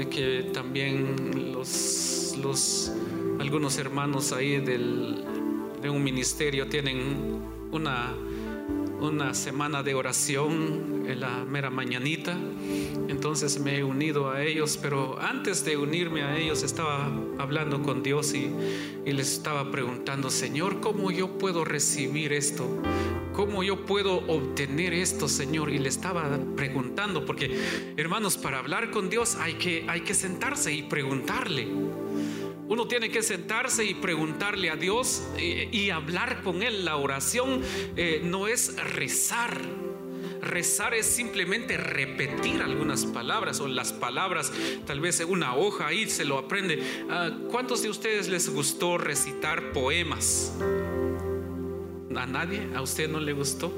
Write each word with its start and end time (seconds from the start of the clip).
eh, 0.00 0.08
que 0.08 0.50
también 0.52 1.52
los, 1.52 2.92
algunos 3.38 3.78
hermanos 3.78 4.32
ahí 4.32 4.58
de 4.58 5.90
un 5.90 6.02
ministerio 6.02 6.68
tienen 6.68 7.40
una, 7.70 8.14
una 9.00 9.34
semana 9.34 9.82
de 9.82 9.94
oración 9.94 11.04
en 11.06 11.20
la 11.20 11.44
mera 11.44 11.70
mañanita. 11.70 12.36
Entonces 13.08 13.60
me 13.60 13.78
he 13.78 13.84
unido 13.84 14.30
a 14.30 14.42
ellos, 14.42 14.78
pero 14.80 15.18
antes 15.20 15.64
de 15.64 15.76
unirme 15.76 16.22
a 16.22 16.36
ellos 16.36 16.62
estaba 16.62 17.10
hablando 17.38 17.82
con 17.82 18.02
Dios 18.02 18.34
y 18.34 18.50
les 19.04 19.32
estaba 19.32 19.70
preguntando, 19.70 20.30
Señor, 20.30 20.80
¿cómo 20.80 21.10
yo 21.10 21.38
puedo 21.38 21.64
recibir 21.64 22.32
esto? 22.32 22.66
¿Cómo 23.34 23.64
yo 23.64 23.84
puedo 23.84 24.18
obtener 24.28 24.94
esto, 24.94 25.28
Señor? 25.28 25.70
Y 25.70 25.78
le 25.78 25.88
estaba 25.88 26.38
preguntando, 26.54 27.26
porque 27.26 27.50
hermanos, 27.96 28.38
para 28.38 28.60
hablar 28.60 28.92
con 28.92 29.10
Dios 29.10 29.34
hay 29.40 29.54
que, 29.54 29.84
hay 29.88 30.02
que 30.02 30.14
sentarse 30.14 30.72
y 30.72 30.84
preguntarle. 30.84 31.66
Uno 32.68 32.86
tiene 32.86 33.10
que 33.10 33.24
sentarse 33.24 33.84
y 33.84 33.94
preguntarle 33.94 34.70
a 34.70 34.76
Dios 34.76 35.24
y, 35.36 35.76
y 35.76 35.90
hablar 35.90 36.42
con 36.42 36.62
Él. 36.62 36.84
La 36.84 36.96
oración 36.96 37.60
eh, 37.96 38.20
no 38.24 38.46
es 38.46 38.76
rezar. 38.94 39.60
Rezar 40.40 40.94
es 40.94 41.06
simplemente 41.06 41.76
repetir 41.76 42.62
algunas 42.62 43.04
palabras 43.04 43.58
o 43.60 43.66
las 43.66 43.92
palabras, 43.92 44.52
tal 44.86 45.00
vez 45.00 45.18
en 45.20 45.30
una 45.30 45.56
hoja 45.56 45.88
ahí 45.88 46.08
se 46.08 46.24
lo 46.24 46.38
aprende. 46.38 46.82
Ah, 47.10 47.30
¿Cuántos 47.50 47.82
de 47.82 47.88
ustedes 47.88 48.28
les 48.28 48.48
gustó 48.48 48.96
recitar 48.96 49.72
poemas? 49.72 50.52
¿A 52.16 52.26
nadie? 52.26 52.68
¿A 52.74 52.82
usted 52.82 53.08
no 53.08 53.20
le 53.20 53.32
gustó? 53.32 53.72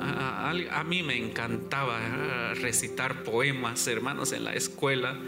A, 0.00 0.84
mí 0.84 1.02
me 1.02 1.16
encantaba 1.16 2.54
recitar 2.54 3.22
poemas, 3.24 3.86
hermanos, 3.86 4.32
en 4.32 4.44
la 4.44 4.54
escuela, 4.54 5.18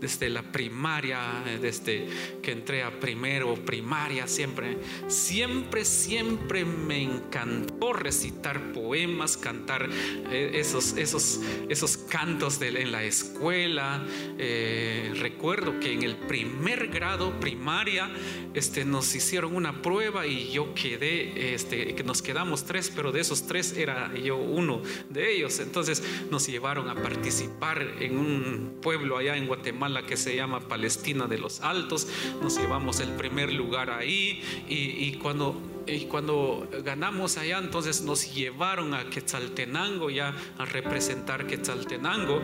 desde 0.00 0.28
la 0.28 0.42
primaria, 0.42 1.18
desde 1.60 2.06
que 2.42 2.52
entré 2.52 2.82
a 2.82 3.00
primero, 3.00 3.54
primaria, 3.56 4.28
siempre, 4.28 4.78
siempre, 5.08 5.84
siempre 5.84 6.64
me 6.64 7.02
encantó 7.02 7.92
recitar 7.92 8.72
poemas, 8.72 9.36
cantar 9.36 9.88
esos, 10.30 10.96
esos, 10.96 11.40
esos 11.68 11.96
cantos 11.96 12.60
en 12.62 12.92
la 12.92 13.02
escuela. 13.04 14.04
Eh, 14.38 15.12
recuerdo 15.18 15.80
que 15.80 15.92
en 15.92 16.02
el 16.02 16.16
primer 16.16 16.88
grado, 16.88 17.38
primaria, 17.40 18.10
este, 18.54 18.84
nos 18.84 19.14
hicieron 19.14 19.56
una 19.56 19.82
prueba 19.82 20.26
y 20.26 20.50
yo 20.52 20.74
quedé, 20.74 21.54
este, 21.54 21.94
nos 22.04 22.22
quedamos 22.22 22.64
tres, 22.64 22.92
pero 22.94 23.12
de 23.12 23.20
esos 23.20 23.46
tres 23.46 23.76
era 23.76 24.10
yo 24.22 24.36
uno 24.36 24.82
de 25.10 25.36
ellos. 25.36 25.58
Entonces 25.60 26.02
nos 26.30 26.46
llevaron 26.46 26.88
a 26.88 26.94
participar 26.94 27.82
en 28.00 28.18
un 28.18 28.78
pueblo 28.80 29.16
allá 29.18 29.36
en 29.36 29.46
Guatemala 29.46 30.06
que 30.06 30.16
se 30.16 30.36
llama 30.36 30.60
Palestina 30.60 31.26
de 31.26 31.38
los 31.38 31.60
Altos. 31.60 32.08
Nos 32.42 32.58
llevamos 32.58 33.00
el 33.00 33.10
primer 33.10 33.52
lugar 33.52 33.90
ahí 33.90 34.42
y, 34.68 35.08
y 35.08 35.18
cuando 35.22 35.60
y 35.88 36.00
cuando 36.04 36.68
ganamos 36.84 37.38
allá, 37.38 37.58
entonces 37.58 38.02
nos 38.02 38.34
llevaron 38.34 38.92
a 38.92 39.08
Quetzaltenango 39.08 40.10
ya 40.10 40.34
a 40.58 40.66
representar 40.66 41.46
Quetzaltenango 41.46 42.42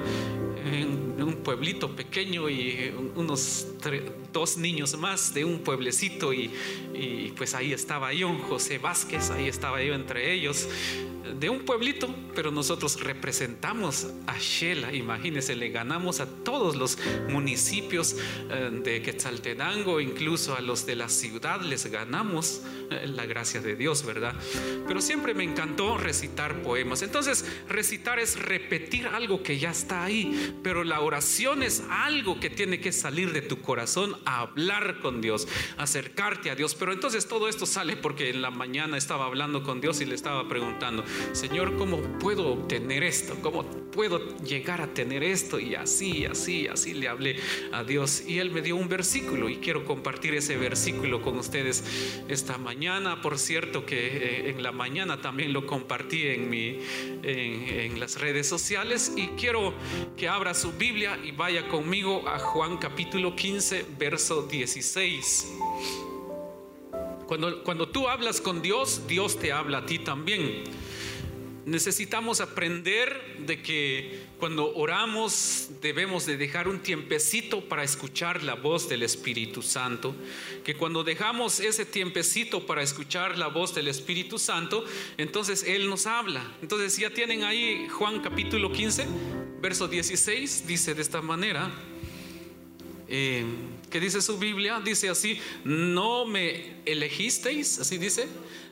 en 0.65 1.23
un 1.23 1.37
pueblito 1.43 1.95
pequeño 1.95 2.49
y 2.49 2.93
unos 3.17 3.67
dos 4.35 4.59
niños 4.59 4.99
más 4.99 5.33
de 5.33 5.47
un 5.47 5.61
pueblecito 5.61 6.35
y, 6.35 6.51
y, 6.93 7.33
pues 7.35 7.55
ahí 7.55 7.73
estaba 7.73 8.13
yo, 8.13 8.29
José 8.51 8.77
Vázquez, 8.77 9.31
ahí 9.31 9.49
estaba 9.49 9.83
yo 9.83 9.95
entre 9.95 10.35
ellos 10.35 10.69
de 11.39 11.49
un 11.49 11.61
pueblito, 11.61 12.15
pero 12.35 12.51
nosotros 12.51 13.01
representamos 13.01 14.09
a 14.27 14.39
Shela, 14.39 14.93
imagínense, 14.93 15.57
le 15.57 15.71
ganamos 15.71 16.21
a 16.21 16.27
todos 16.27 16.77
los 16.77 16.99
municipios 17.31 18.17
de 18.83 19.03
Quetzaltenango, 19.03 20.01
incluso 20.01 20.55
a 20.55 20.61
los 20.61 20.87
de 20.87 20.97
la 20.97 21.09
ciudad 21.09 21.63
les 21.63 21.87
ganamos 21.87 22.63
la 23.07 23.27
gracia 23.27 23.61
de 23.61 23.75
Dios, 23.75 24.05
¿verdad? 24.05 24.35
Pero 24.87 25.01
siempre 25.01 25.35
me 25.35 25.45
encantó 25.45 25.97
recitar 25.97 26.63
poemas. 26.63 27.03
Entonces, 27.03 27.45
recitar 27.69 28.19
es 28.19 28.39
repetir 28.39 29.09
algo 29.09 29.43
que 29.43 29.59
ya 29.59 29.71
está 29.71 30.05
ahí, 30.05 30.55
pero 30.63 30.85
la 30.85 31.01
oración 31.01 31.63
es 31.63 31.83
algo 31.91 32.39
que 32.39 32.51
tiene 32.51 32.81
que 32.81 32.93
salir 32.93 33.33
de 33.33 33.43
tu 33.43 33.61
corazón 33.61 34.17
a 34.25 34.41
hablar 34.41 35.01
con 35.01 35.21
Dios, 35.21 35.49
acercarte 35.77 36.51
a 36.51 36.55
Dios. 36.55 36.75
Pero 36.75 36.93
entonces 36.93 37.27
todo 37.27 37.49
esto 37.49 37.67
sale 37.67 37.97
porque 37.97 38.31
en 38.31 38.43
la 38.43 38.51
mañana 38.51 38.97
estaba 38.97 39.27
hablando 39.27 39.63
con 39.63 39.81
Dios 39.81 40.01
y 40.01 40.05
le 40.05 40.15
estaba 40.15 40.49
preguntando, 40.49 41.05
Señor, 41.33 41.77
¿cómo 41.77 42.01
puedo 42.19 42.53
obtener 42.53 43.03
esto? 43.03 43.37
¿Cómo 43.43 43.65
puedo 43.65 44.37
llegar 44.39 44.81
a 44.81 44.89
tener 44.89 45.23
esto? 45.23 45.59
Y 45.59 45.75
así, 45.75 46.25
así, 46.25 46.67
así 46.67 46.95
le 46.95 47.09
hablé 47.09 47.37
a 47.73 47.85
Dios. 47.85 48.25
Y 48.27 48.39
Él 48.39 48.51
me 48.51 48.63
dio 48.63 48.77
un 48.77 48.89
versículo 48.89 49.49
y 49.49 49.57
quiero 49.57 49.85
compartir 49.85 50.35
ese 50.35 50.57
versículo 50.57 51.23
con 51.23 51.39
ustedes 51.39 51.85
esta 52.29 52.59
mañana. 52.59 53.21
Por 53.21 53.39
cierto 53.39 53.87
que 53.87 53.95
eh, 53.97 54.51
en 54.51 54.63
la 54.63 54.73
mañana 54.73 55.21
también 55.21 55.53
lo 55.53 55.67
compartí 55.67 56.27
en, 56.27 56.51
mi, 56.51 56.79
en, 57.23 58.01
las 58.01 58.21
redes 58.21 58.49
sociales. 58.49 59.13
Y 59.17 59.29
quiero 59.29 59.73
que 60.17 60.29
abra 60.29 60.55
su 60.55 60.73
Biblia 60.73 61.19
y 61.23 61.33
vaya 61.33 61.69
conmigo 61.69 62.29
a 62.29 62.39
Juan 62.39 62.77
capítulo 62.79 63.37
15, 63.37 63.87
verso 64.15 64.43
16. 64.43 65.55
Cuando, 67.27 67.65
cuando 67.65 67.89
tú 67.89 68.07
hablas 68.07 68.41
con 68.41 68.63
Dios, 68.63 69.09
Dios 69.09 69.37
te 69.41 69.51
habla 69.51 69.79
a 69.79 69.87
ti 69.87 69.99
también. 69.99 70.63
Necesitamos 71.67 72.41
aprender 72.41 73.39
de 73.41 73.61
que 73.61 74.23
cuando 74.39 74.73
oramos 74.77 75.69
debemos 75.83 76.27
de 76.27 76.37
dejar 76.37 76.69
un 76.69 76.79
tiempecito 76.79 77.69
para 77.69 77.83
escuchar 77.83 78.45
la 78.45 78.55
voz 78.55 78.89
del 78.89 79.03
Espíritu 79.03 79.63
Santo. 79.63 80.15
Que 80.63 80.77
cuando 80.77 81.03
dejamos 81.03 81.59
ese 81.59 81.85
tiempecito 81.85 82.65
para 82.67 82.85
escuchar 82.85 83.37
la 83.37 83.49
voz 83.49 83.75
del 83.75 83.89
Espíritu 83.89 84.39
Santo, 84.39 84.85
entonces 85.19 85.65
Él 85.65 85.91
nos 85.91 86.07
habla. 86.07 86.53
Entonces 86.63 86.97
ya 86.99 87.11
tienen 87.11 87.43
ahí 87.43 87.89
Juan 87.91 88.21
capítulo 88.21 88.71
15, 88.71 89.07
verso 89.61 89.89
16, 89.89 90.69
dice 90.69 90.95
de 90.95 91.03
esta 91.03 91.21
manera. 91.21 91.69
Eh, 93.09 93.45
¿Qué 93.91 94.01
dice 94.01 94.21
su 94.21 94.39
Biblia? 94.39 94.81
Dice 94.85 95.09
así, 95.09 95.41
no 95.65 96.27
me 96.27 96.83
elegisteis, 96.85 97.79
así 97.79 97.99
dice, 97.99 98.29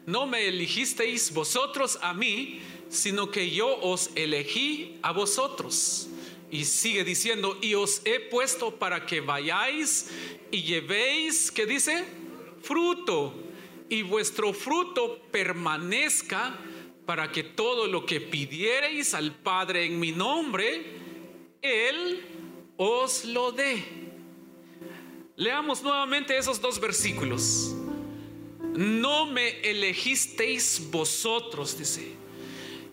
no 0.07 0.27
me 0.27 0.49
elegisteis 0.49 1.33
vosotros 1.33 1.99
a 2.03 2.13
mí, 2.13 2.61
sino 2.89 3.31
que 3.31 3.51
yo 3.51 3.79
os 3.81 4.11
elegí 4.15 4.99
a 5.03 5.13
vosotros 5.13 6.09
Y 6.51 6.67
sigue 6.67 7.05
diciendo, 7.05 7.57
y 7.63 7.75
os 7.75 8.03
he 8.05 8.21
puesto 8.21 8.79
para 8.79 9.07
que 9.07 9.23
vayáis 9.23 10.11
y 10.51 10.63
llevéis, 10.63 11.51
¿qué 11.51 11.65
dice? 11.65 12.05
Fruto. 12.61 13.33
Y 13.89 14.03
vuestro 14.03 14.53
fruto 14.53 15.23
permanezca 15.31 16.59
para 17.07 17.33
que 17.33 17.43
todo 17.43 17.87
lo 17.87 18.05
que 18.05 18.21
pidiereis 18.21 19.15
al 19.15 19.35
Padre 19.35 19.87
en 19.87 19.99
mi 19.99 20.13
nombre, 20.13 20.85
Él 21.63 22.23
os 22.77 23.25
lo 23.25 23.53
dé. 23.53 24.02
Leamos 25.43 25.83
nuevamente 25.83 26.39
esos 26.39 26.61
dos 26.61 26.79
versículos. 26.79 27.75
No 28.77 29.27
me 29.27 29.59
elegisteis 29.69 30.81
vosotros, 30.89 31.77
dice, 31.77 32.15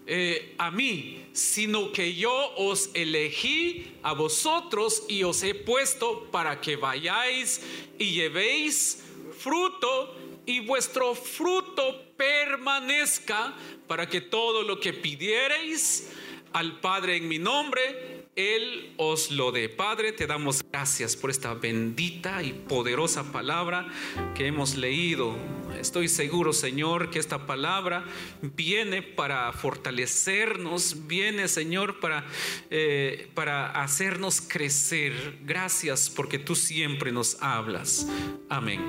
eh, 0.07 0.55
a 0.57 0.71
mí, 0.71 1.27
sino 1.31 1.91
que 1.91 2.15
yo 2.15 2.33
os 2.57 2.89
elegí 2.95 3.91
a 4.01 4.13
vosotros 4.13 5.03
y 5.07 5.21
os 5.21 5.43
he 5.43 5.53
puesto 5.53 6.23
para 6.31 6.59
que 6.59 6.75
vayáis 6.75 7.61
y 7.99 8.13
llevéis 8.13 9.03
fruto 9.37 10.15
y 10.47 10.61
vuestro 10.61 11.13
fruto 11.13 12.01
permanezca 12.17 13.53
para 13.87 14.09
que 14.09 14.21
todo 14.21 14.63
lo 14.63 14.79
que 14.79 14.93
pidiereis 14.93 16.09
al 16.53 16.79
Padre 16.79 17.17
en 17.17 17.27
mi 17.27 17.37
nombre, 17.37 18.18
Él 18.35 18.93
os 18.97 19.31
lo 19.31 19.51
dé. 19.51 19.67
Padre, 19.67 20.11
te 20.11 20.25
damos 20.25 20.63
gracias 20.71 21.15
por 21.15 21.29
esta 21.29 21.53
bendita 21.53 22.41
y 22.41 22.53
poderosa 22.53 23.31
palabra 23.31 23.87
que 24.35 24.47
hemos 24.47 24.75
leído. 24.75 25.35
Estoy 25.79 26.07
seguro, 26.07 26.53
Señor, 26.53 27.09
que 27.09 27.19
esta 27.19 27.45
palabra 27.45 28.05
viene 28.41 29.01
para 29.01 29.51
fortalecernos, 29.51 31.07
viene, 31.07 31.47
Señor, 31.47 31.99
para, 31.99 32.25
eh, 32.69 33.29
para 33.33 33.71
hacernos 33.71 34.41
crecer. 34.41 35.39
Gracias 35.43 36.09
porque 36.09 36.39
tú 36.39 36.55
siempre 36.55 37.11
nos 37.11 37.41
hablas. 37.41 38.07
Amén. 38.49 38.81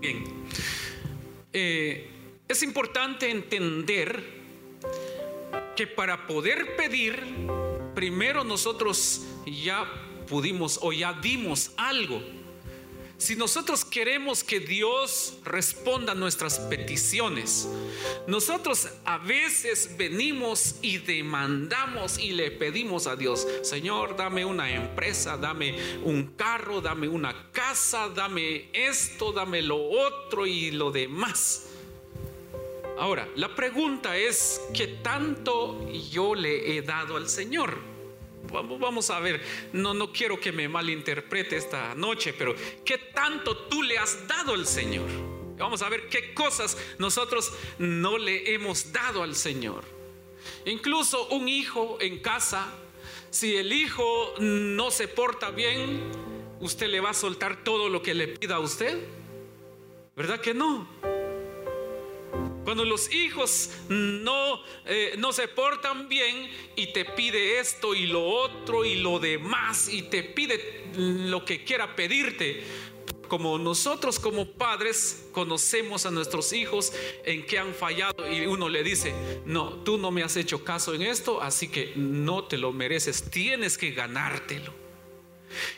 Bien. 0.00 0.24
Eh, 1.52 2.10
es 2.48 2.62
importante 2.62 3.30
entender 3.30 4.43
que 5.74 5.86
para 5.86 6.26
poder 6.26 6.76
pedir, 6.76 7.22
primero 7.94 8.44
nosotros 8.44 9.22
ya 9.46 9.84
pudimos 10.26 10.78
o 10.82 10.92
ya 10.92 11.12
dimos 11.14 11.72
algo. 11.76 12.22
Si 13.16 13.36
nosotros 13.36 13.84
queremos 13.84 14.42
que 14.42 14.60
Dios 14.60 15.38
responda 15.44 16.12
a 16.12 16.14
nuestras 16.14 16.58
peticiones, 16.58 17.68
nosotros 18.26 18.88
a 19.04 19.18
veces 19.18 19.96
venimos 19.96 20.76
y 20.82 20.98
demandamos 20.98 22.18
y 22.18 22.32
le 22.32 22.50
pedimos 22.50 23.06
a 23.06 23.16
Dios, 23.16 23.46
Señor, 23.62 24.16
dame 24.16 24.44
una 24.44 24.70
empresa, 24.70 25.36
dame 25.36 25.78
un 26.02 26.34
carro, 26.36 26.80
dame 26.80 27.06
una 27.08 27.50
casa, 27.52 28.08
dame 28.08 28.68
esto, 28.72 29.32
dame 29.32 29.62
lo 29.62 29.78
otro 29.78 30.46
y 30.46 30.72
lo 30.72 30.90
demás. 30.90 31.73
Ahora, 32.98 33.28
la 33.34 33.54
pregunta 33.54 34.16
es, 34.16 34.60
¿qué 34.72 34.86
tanto 34.86 35.88
yo 35.90 36.34
le 36.34 36.76
he 36.76 36.82
dado 36.82 37.16
al 37.16 37.28
Señor? 37.28 37.78
Vamos 38.52 39.10
a 39.10 39.18
ver, 39.18 39.42
no, 39.72 39.94
no 39.94 40.12
quiero 40.12 40.38
que 40.38 40.52
me 40.52 40.68
malinterprete 40.68 41.56
esta 41.56 41.94
noche, 41.94 42.34
pero 42.34 42.54
¿qué 42.84 42.98
tanto 42.98 43.56
tú 43.66 43.82
le 43.82 43.98
has 43.98 44.28
dado 44.28 44.54
al 44.54 44.66
Señor? 44.66 45.08
Vamos 45.58 45.82
a 45.82 45.88
ver 45.88 46.08
qué 46.08 46.34
cosas 46.34 46.76
nosotros 46.98 47.52
no 47.78 48.16
le 48.16 48.54
hemos 48.54 48.92
dado 48.92 49.22
al 49.22 49.34
Señor. 49.34 49.82
Incluso 50.64 51.26
un 51.28 51.48
hijo 51.48 51.98
en 52.00 52.20
casa, 52.20 52.72
si 53.30 53.56
el 53.56 53.72
hijo 53.72 54.34
no 54.38 54.90
se 54.92 55.08
porta 55.08 55.50
bien, 55.50 56.00
¿usted 56.60 56.88
le 56.88 57.00
va 57.00 57.10
a 57.10 57.14
soltar 57.14 57.64
todo 57.64 57.88
lo 57.88 58.02
que 58.02 58.14
le 58.14 58.28
pida 58.28 58.56
a 58.56 58.60
usted? 58.60 59.04
¿Verdad 60.14 60.40
que 60.40 60.54
no? 60.54 60.86
Cuando 62.64 62.84
los 62.84 63.12
hijos 63.12 63.70
no, 63.88 64.62
eh, 64.86 65.14
no 65.18 65.32
se 65.32 65.48
portan 65.48 66.08
bien 66.08 66.48
y 66.76 66.92
te 66.92 67.04
pide 67.04 67.60
esto 67.60 67.94
y 67.94 68.06
lo 68.06 68.26
otro 68.26 68.84
y 68.84 68.96
lo 68.96 69.18
demás 69.18 69.88
y 69.88 70.02
te 70.02 70.22
pide 70.22 70.84
lo 70.96 71.44
que 71.44 71.62
quiera 71.62 71.94
pedirte, 71.94 72.62
como 73.28 73.58
nosotros 73.58 74.18
como 74.18 74.46
padres 74.46 75.26
conocemos 75.32 76.06
a 76.06 76.10
nuestros 76.10 76.52
hijos 76.52 76.92
en 77.24 77.44
que 77.44 77.58
han 77.58 77.74
fallado 77.74 78.30
y 78.30 78.46
uno 78.46 78.68
le 78.68 78.82
dice, 78.82 79.14
no, 79.44 79.70
tú 79.82 79.98
no 79.98 80.10
me 80.10 80.22
has 80.22 80.36
hecho 80.36 80.64
caso 80.64 80.94
en 80.94 81.02
esto, 81.02 81.42
así 81.42 81.68
que 81.68 81.92
no 81.96 82.44
te 82.44 82.56
lo 82.56 82.72
mereces, 82.72 83.30
tienes 83.30 83.76
que 83.76 83.90
ganártelo. 83.90 84.83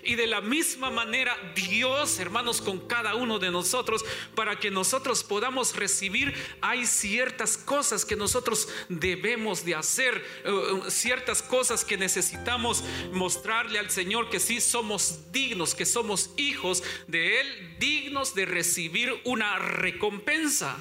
Y 0.02 0.14
de 0.14 0.26
la 0.26 0.40
misma 0.40 0.90
manera 0.90 1.36
Dios, 1.54 2.18
hermanos, 2.18 2.60
con 2.60 2.86
cada 2.86 3.14
uno 3.14 3.38
de 3.38 3.50
nosotros, 3.50 4.04
para 4.34 4.58
que 4.58 4.70
nosotros 4.70 5.24
podamos 5.24 5.76
recibir, 5.76 6.34
hay 6.60 6.86
ciertas 6.86 7.56
cosas 7.56 8.04
que 8.04 8.16
nosotros 8.16 8.68
debemos 8.88 9.64
de 9.64 9.74
hacer, 9.74 10.16
eh, 10.44 10.50
eh, 10.50 10.90
ciertas 10.90 11.42
cosas 11.42 11.84
que 11.84 11.96
necesitamos 11.96 12.84
mostrarle 13.12 13.78
al 13.78 13.90
Señor 13.90 14.30
que 14.30 14.40
sí 14.40 14.60
somos 14.60 15.32
dignos, 15.32 15.74
que 15.74 15.86
somos 15.86 16.30
hijos 16.36 16.82
de 17.06 17.40
Él, 17.40 17.76
dignos 17.78 18.34
de 18.34 18.46
recibir 18.46 19.20
una 19.24 19.58
recompensa. 19.58 20.76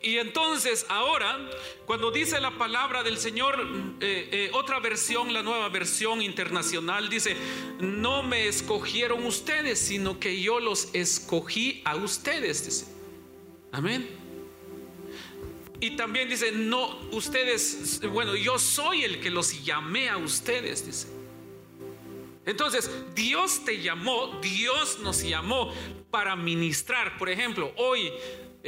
Y 0.00 0.18
entonces 0.18 0.86
ahora, 0.88 1.50
cuando 1.86 2.10
dice 2.10 2.40
la 2.40 2.56
palabra 2.56 3.02
del 3.02 3.18
Señor, 3.18 3.60
eh, 4.00 4.28
eh, 4.30 4.50
otra 4.52 4.78
versión, 4.78 5.32
la 5.32 5.42
nueva 5.42 5.68
versión 5.68 6.22
internacional, 6.22 7.08
dice, 7.08 7.36
no 7.80 8.22
me 8.22 8.46
escogieron 8.46 9.24
ustedes, 9.26 9.78
sino 9.78 10.20
que 10.20 10.40
yo 10.40 10.60
los 10.60 10.88
escogí 10.94 11.82
a 11.84 11.96
ustedes. 11.96 12.64
Dice. 12.64 12.86
Amén. 13.72 14.08
Y 15.80 15.96
también 15.96 16.28
dice, 16.28 16.50
no, 16.52 16.98
ustedes, 17.12 18.00
bueno, 18.12 18.34
yo 18.34 18.58
soy 18.58 19.04
el 19.04 19.20
que 19.20 19.30
los 19.30 19.64
llamé 19.64 20.08
a 20.08 20.16
ustedes, 20.16 20.84
dice. 20.84 21.06
Entonces, 22.46 22.90
Dios 23.14 23.64
te 23.64 23.82
llamó, 23.82 24.38
Dios 24.40 24.98
nos 25.00 25.22
llamó 25.22 25.72
para 26.10 26.34
ministrar. 26.34 27.18
Por 27.18 27.28
ejemplo, 27.28 27.72
hoy 27.76 28.10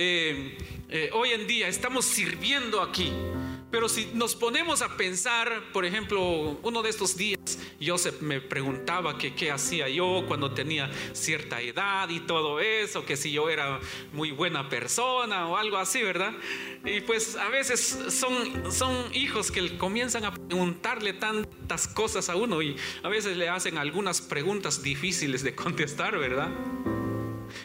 eh, 0.02 0.56
eh, 0.88 1.10
hoy 1.12 1.32
en 1.32 1.46
día 1.46 1.68
estamos 1.68 2.06
sirviendo 2.06 2.80
aquí. 2.80 3.12
Pero 3.70 3.88
si 3.88 4.10
nos 4.14 4.34
ponemos 4.34 4.82
a 4.82 4.96
pensar, 4.96 5.62
por 5.72 5.84
ejemplo, 5.84 6.58
uno 6.62 6.82
de 6.82 6.90
estos 6.90 7.16
días, 7.16 7.38
Joseph 7.80 8.20
me 8.20 8.40
preguntaba 8.40 9.16
qué 9.16 9.50
hacía 9.50 9.88
yo 9.88 10.24
cuando 10.26 10.52
tenía 10.52 10.90
cierta 11.12 11.60
edad 11.60 12.08
y 12.08 12.18
todo 12.20 12.58
eso, 12.58 13.04
que 13.04 13.16
si 13.16 13.30
yo 13.30 13.48
era 13.48 13.78
muy 14.12 14.32
buena 14.32 14.68
persona 14.68 15.46
o 15.46 15.56
algo 15.56 15.76
así, 15.76 16.02
¿verdad? 16.02 16.32
Y 16.84 17.02
pues 17.02 17.36
a 17.36 17.48
veces 17.48 17.98
son, 18.08 18.72
son 18.72 19.14
hijos 19.14 19.52
que 19.52 19.76
comienzan 19.76 20.24
a 20.24 20.34
preguntarle 20.34 21.12
tantas 21.12 21.86
cosas 21.86 22.28
a 22.28 22.34
uno 22.34 22.60
y 22.62 22.74
a 23.04 23.08
veces 23.08 23.36
le 23.36 23.50
hacen 23.50 23.78
algunas 23.78 24.20
preguntas 24.20 24.82
difíciles 24.82 25.44
de 25.44 25.54
contestar, 25.54 26.18
¿verdad? 26.18 26.50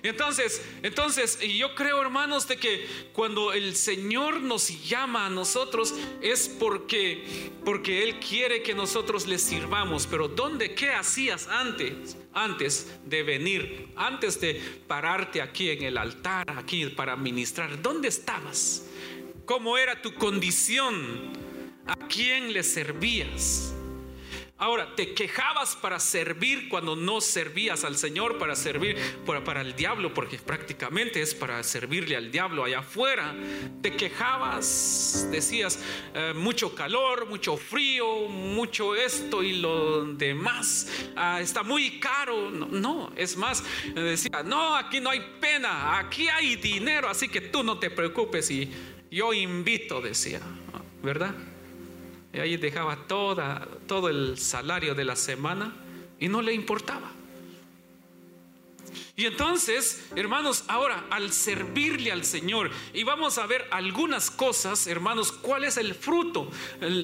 Entonces, 0.04 0.62
entonces, 0.84 1.40
yo 1.40 1.76
creo, 1.76 2.02
hermanos, 2.02 2.48
de 2.48 2.58
que 2.58 2.88
cuando 3.14 3.54
el 3.54 3.76
Señor 3.76 4.42
nos 4.42 4.70
llama 4.88 5.26
a 5.26 5.30
nosotros 5.30 5.94
es 6.22 6.50
porque 6.50 7.52
porque 7.64 8.04
él 8.04 8.20
quiere 8.20 8.62
que 8.62 8.74
nosotros 8.74 9.26
le 9.26 9.40
sirvamos. 9.40 10.08
Pero 10.08 10.28
¿dónde 10.28 10.76
qué 10.76 10.92
hacías 10.92 11.48
antes? 11.48 12.16
Antes 12.34 12.92
de 13.06 13.24
venir, 13.24 13.90
antes 13.96 14.40
de 14.40 14.62
pararte 14.88 15.42
aquí 15.42 15.70
en 15.70 15.84
el 15.84 15.98
altar, 15.98 16.46
aquí 16.52 16.86
para 16.88 17.16
ministrar, 17.16 17.82
¿dónde 17.82 18.10
estabas? 18.10 18.86
¿Cómo 19.46 19.78
era 19.78 20.02
tu 20.02 20.14
condición? 20.16 21.34
¿A 21.88 21.96
quién 22.08 22.52
le 22.52 22.64
servías? 22.64 23.74
Ahora, 24.58 24.96
te 24.96 25.14
quejabas 25.14 25.76
para 25.76 26.00
servir 26.00 26.70
cuando 26.70 26.96
no 26.96 27.20
servías 27.20 27.84
al 27.84 27.98
Señor, 27.98 28.38
para 28.38 28.56
servir 28.56 28.96
para, 29.26 29.60
el 29.60 29.76
diablo, 29.76 30.14
porque 30.14 30.38
prácticamente 30.38 31.22
es 31.22 31.36
para 31.36 31.62
servirle 31.62 32.16
al 32.16 32.32
diablo 32.32 32.64
allá 32.64 32.80
afuera. 32.80 33.36
Te 33.82 33.98
quejabas, 33.98 35.28
decías, 35.30 35.84
eh, 36.14 36.32
mucho 36.34 36.74
calor, 36.74 37.28
mucho 37.28 37.58
frío, 37.58 38.30
mucho 38.30 38.96
esto 38.96 39.44
y 39.44 39.58
lo 39.58 40.06
demás. 40.06 40.90
Ah, 41.18 41.42
está 41.42 41.62
muy 41.62 42.00
caro. 42.00 42.50
No, 42.50 42.68
no, 42.68 43.12
es 43.18 43.36
más, 43.36 43.62
decía, 43.94 44.42
no, 44.42 44.78
aquí 44.78 45.02
no 45.02 45.10
hay 45.10 45.20
pena, 45.42 46.00
aquí 46.00 46.30
hay 46.30 46.56
dinero, 46.56 47.10
así 47.10 47.28
que 47.28 47.42
tú 47.42 47.62
no 47.62 47.78
te 47.78 47.90
preocupes 47.90 48.50
y 48.50 48.72
yo 49.12 49.34
invito, 49.34 50.00
decía, 50.00 50.40
¿verdad? 51.04 51.36
Ahí 52.40 52.58
dejaba 52.58 53.08
todo 53.08 54.10
el 54.10 54.38
salario 54.38 54.96
de 54.96 55.06
la 55.06 55.16
semana 55.16 55.74
y 56.20 56.28
no 56.28 56.42
le 56.42 56.54
importaba. 56.54 57.12
Y 59.18 59.26
entonces, 59.26 60.08
hermanos, 60.16 60.66
ahora 60.68 61.06
al 61.10 61.32
servirle 61.32 62.12
al 62.12 62.26
Señor, 62.26 62.70
y 62.94 63.04
vamos 63.04 63.38
a 63.38 63.46
ver 63.46 63.66
algunas 63.72 64.30
cosas, 64.30 64.88
hermanos, 64.88 65.32
cuál 65.32 65.64
es 65.64 65.78
el 65.78 65.96
fruto 65.96 66.52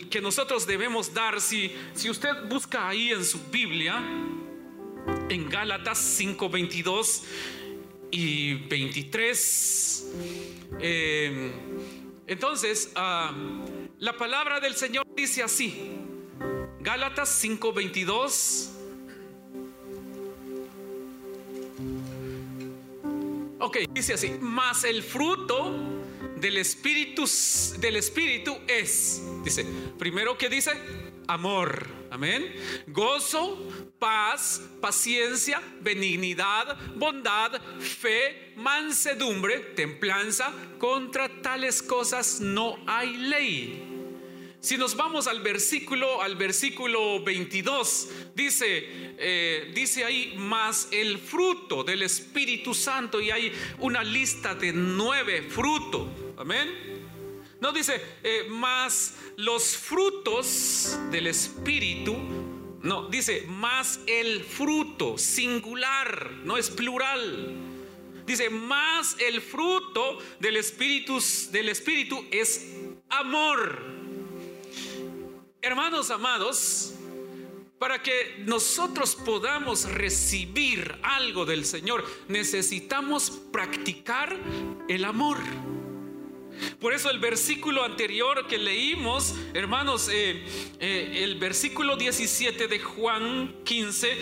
que 0.09 0.19
nosotros 0.21 0.67
debemos 0.67 1.13
dar. 1.13 1.39
Si, 1.39 1.73
si 1.93 2.09
usted 2.09 2.49
busca 2.49 2.89
ahí 2.89 3.11
en 3.11 3.23
su 3.23 3.39
Biblia, 3.49 4.03
en 5.29 5.49
Gálatas 5.49 5.99
5, 5.99 6.49
22 6.49 7.23
y 8.11 8.55
23, 8.55 10.11
eh, 10.81 11.51
entonces, 12.27 12.91
ah, 12.95 13.33
la 14.01 14.17
palabra 14.17 14.59
del 14.59 14.75
Señor 14.75 15.05
dice 15.15 15.43
así, 15.43 15.91
Gálatas 16.79 17.29
5, 17.39 17.71
22 17.71 18.71
Ok, 23.59 23.77
dice 23.91 24.15
así, 24.15 24.31
más 24.41 24.83
el 24.85 25.03
fruto 25.03 25.71
del 26.37 26.57
espíritu, 26.57 27.25
del 27.79 27.95
espíritu 27.95 28.57
es, 28.67 29.21
dice, 29.43 29.63
primero 29.99 30.35
que 30.35 30.49
dice, 30.49 30.71
amor, 31.27 31.85
amén, 32.09 32.55
gozo, 32.87 33.59
paz, 33.99 34.63
paciencia, 34.81 35.61
benignidad, 35.79 36.75
bondad, 36.95 37.61
fe, 37.79 38.53
mansedumbre, 38.55 39.59
templanza, 39.75 40.51
contra 40.79 41.29
tales 41.43 41.83
cosas 41.83 42.41
no 42.41 42.79
hay 42.87 43.15
ley. 43.15 43.90
Si 44.61 44.77
nos 44.77 44.95
vamos 44.95 45.25
al 45.25 45.41
versículo, 45.41 46.21
al 46.21 46.35
versículo 46.35 47.23
22, 47.23 48.09
dice, 48.35 48.67
eh, 49.17 49.71
dice 49.73 50.05
ahí, 50.05 50.35
más 50.37 50.87
el 50.91 51.17
fruto 51.17 51.83
del 51.83 52.03
Espíritu 52.03 52.75
Santo, 52.75 53.19
y 53.19 53.31
hay 53.31 53.51
una 53.79 54.03
lista 54.03 54.53
de 54.53 54.71
nueve 54.71 55.41
frutos. 55.49 56.07
Amén. 56.37 56.69
No 57.59 57.71
dice, 57.71 57.99
eh, 58.21 58.45
más 58.49 59.15
los 59.37 59.75
frutos 59.75 60.95
del 61.09 61.25
Espíritu. 61.25 62.15
No, 62.83 63.07
dice, 63.07 63.45
más 63.47 63.99
el 64.05 64.43
fruto, 64.43 65.17
singular, 65.17 66.33
no 66.43 66.55
es 66.55 66.69
plural. 66.69 67.55
Dice, 68.27 68.51
más 68.51 69.15
el 69.19 69.41
fruto 69.41 70.19
del 70.39 70.57
Espíritu, 70.57 71.17
del 71.51 71.69
Espíritu 71.69 72.27
es 72.29 72.75
amor 73.09 74.00
Hermanos 75.63 76.09
amados, 76.09 76.93
para 77.77 78.01
que 78.01 78.43
nosotros 78.47 79.15
podamos 79.15 79.83
recibir 79.85 80.97
algo 81.03 81.45
del 81.45 81.65
Señor, 81.65 82.03
necesitamos 82.27 83.29
practicar 83.51 84.35
el 84.87 85.05
amor. 85.05 85.37
Por 86.79 86.93
eso 86.93 87.11
el 87.11 87.19
versículo 87.19 87.83
anterior 87.83 88.47
que 88.47 88.57
leímos, 88.57 89.35
hermanos, 89.53 90.09
eh, 90.11 90.43
eh, 90.79 91.21
el 91.23 91.37
versículo 91.37 91.95
17 91.95 92.67
de 92.67 92.79
Juan 92.79 93.55
15, 93.63 94.17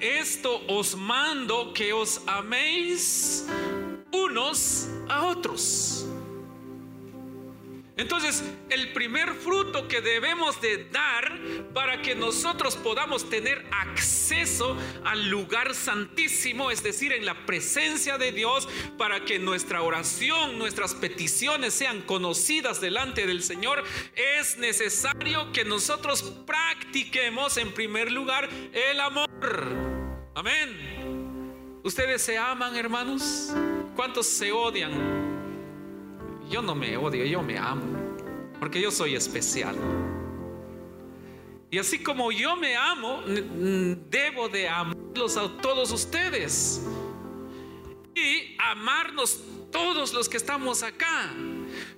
esto 0.00 0.60
os 0.66 0.96
mando 0.96 1.72
que 1.72 1.92
os 1.92 2.20
améis 2.26 3.46
unos 4.10 4.88
a 5.08 5.22
otros. 5.26 6.09
Entonces, 8.00 8.42
el 8.70 8.94
primer 8.94 9.34
fruto 9.34 9.86
que 9.86 10.00
debemos 10.00 10.58
de 10.62 10.84
dar 10.84 11.38
para 11.74 12.00
que 12.00 12.14
nosotros 12.14 12.74
podamos 12.76 13.28
tener 13.28 13.62
acceso 13.70 14.74
al 15.04 15.28
lugar 15.28 15.74
santísimo, 15.74 16.70
es 16.70 16.82
decir, 16.82 17.12
en 17.12 17.26
la 17.26 17.44
presencia 17.44 18.16
de 18.16 18.32
Dios, 18.32 18.66
para 18.96 19.26
que 19.26 19.38
nuestra 19.38 19.82
oración, 19.82 20.56
nuestras 20.58 20.94
peticiones 20.94 21.74
sean 21.74 22.00
conocidas 22.00 22.80
delante 22.80 23.26
del 23.26 23.42
Señor, 23.42 23.84
es 24.38 24.56
necesario 24.56 25.52
que 25.52 25.66
nosotros 25.66 26.22
practiquemos 26.46 27.58
en 27.58 27.70
primer 27.74 28.10
lugar 28.10 28.48
el 28.72 28.98
amor. 28.98 29.28
Amén. 30.34 31.80
¿Ustedes 31.84 32.22
se 32.22 32.38
aman, 32.38 32.74
hermanos? 32.76 33.52
¿Cuántos 33.94 34.26
se 34.26 34.52
odian? 34.52 35.29
Yo 36.50 36.60
no 36.62 36.74
me 36.74 36.96
odio, 36.96 37.24
yo 37.24 37.42
me 37.42 37.56
amo, 37.56 37.84
porque 38.58 38.80
yo 38.80 38.90
soy 38.90 39.14
especial. 39.14 39.76
Y 41.70 41.78
así 41.78 42.02
como 42.02 42.32
yo 42.32 42.56
me 42.56 42.74
amo, 42.74 43.22
debo 43.24 44.48
de 44.48 44.68
amarlos 44.68 45.36
a 45.36 45.48
todos 45.58 45.92
ustedes. 45.92 46.82
Y 48.16 48.56
amarnos 48.58 49.40
todos 49.70 50.12
los 50.12 50.28
que 50.28 50.36
estamos 50.36 50.82
acá. 50.82 51.32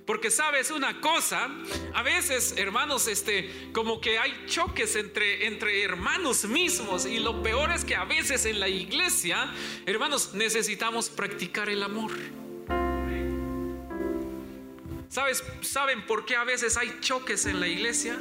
Porque 0.05 0.29
sabes 0.29 0.69
una 0.69 1.01
cosa, 1.01 1.49
a 1.95 2.03
veces, 2.03 2.53
hermanos, 2.57 3.07
este, 3.07 3.71
como 3.73 3.99
que 3.99 4.19
hay 4.19 4.45
choques 4.45 4.95
entre, 4.95 5.47
entre 5.47 5.81
hermanos 5.81 6.45
mismos. 6.45 7.07
Y 7.07 7.17
lo 7.17 7.41
peor 7.41 7.71
es 7.71 7.83
que 7.83 7.95
a 7.95 8.05
veces 8.05 8.45
en 8.45 8.59
la 8.59 8.67
iglesia, 8.67 9.51
hermanos, 9.87 10.35
necesitamos 10.35 11.09
practicar 11.09 11.69
el 11.69 11.81
amor. 11.81 12.11
¿Sabes, 15.13 15.43
¿Saben 15.61 16.07
por 16.07 16.25
qué 16.25 16.35
a 16.35 16.43
veces 16.43 16.75
hay 16.75 16.97
choques 16.99 17.45
en 17.45 17.59
la 17.59 17.67
iglesia? 17.67 18.17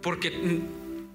Porque 0.00 0.62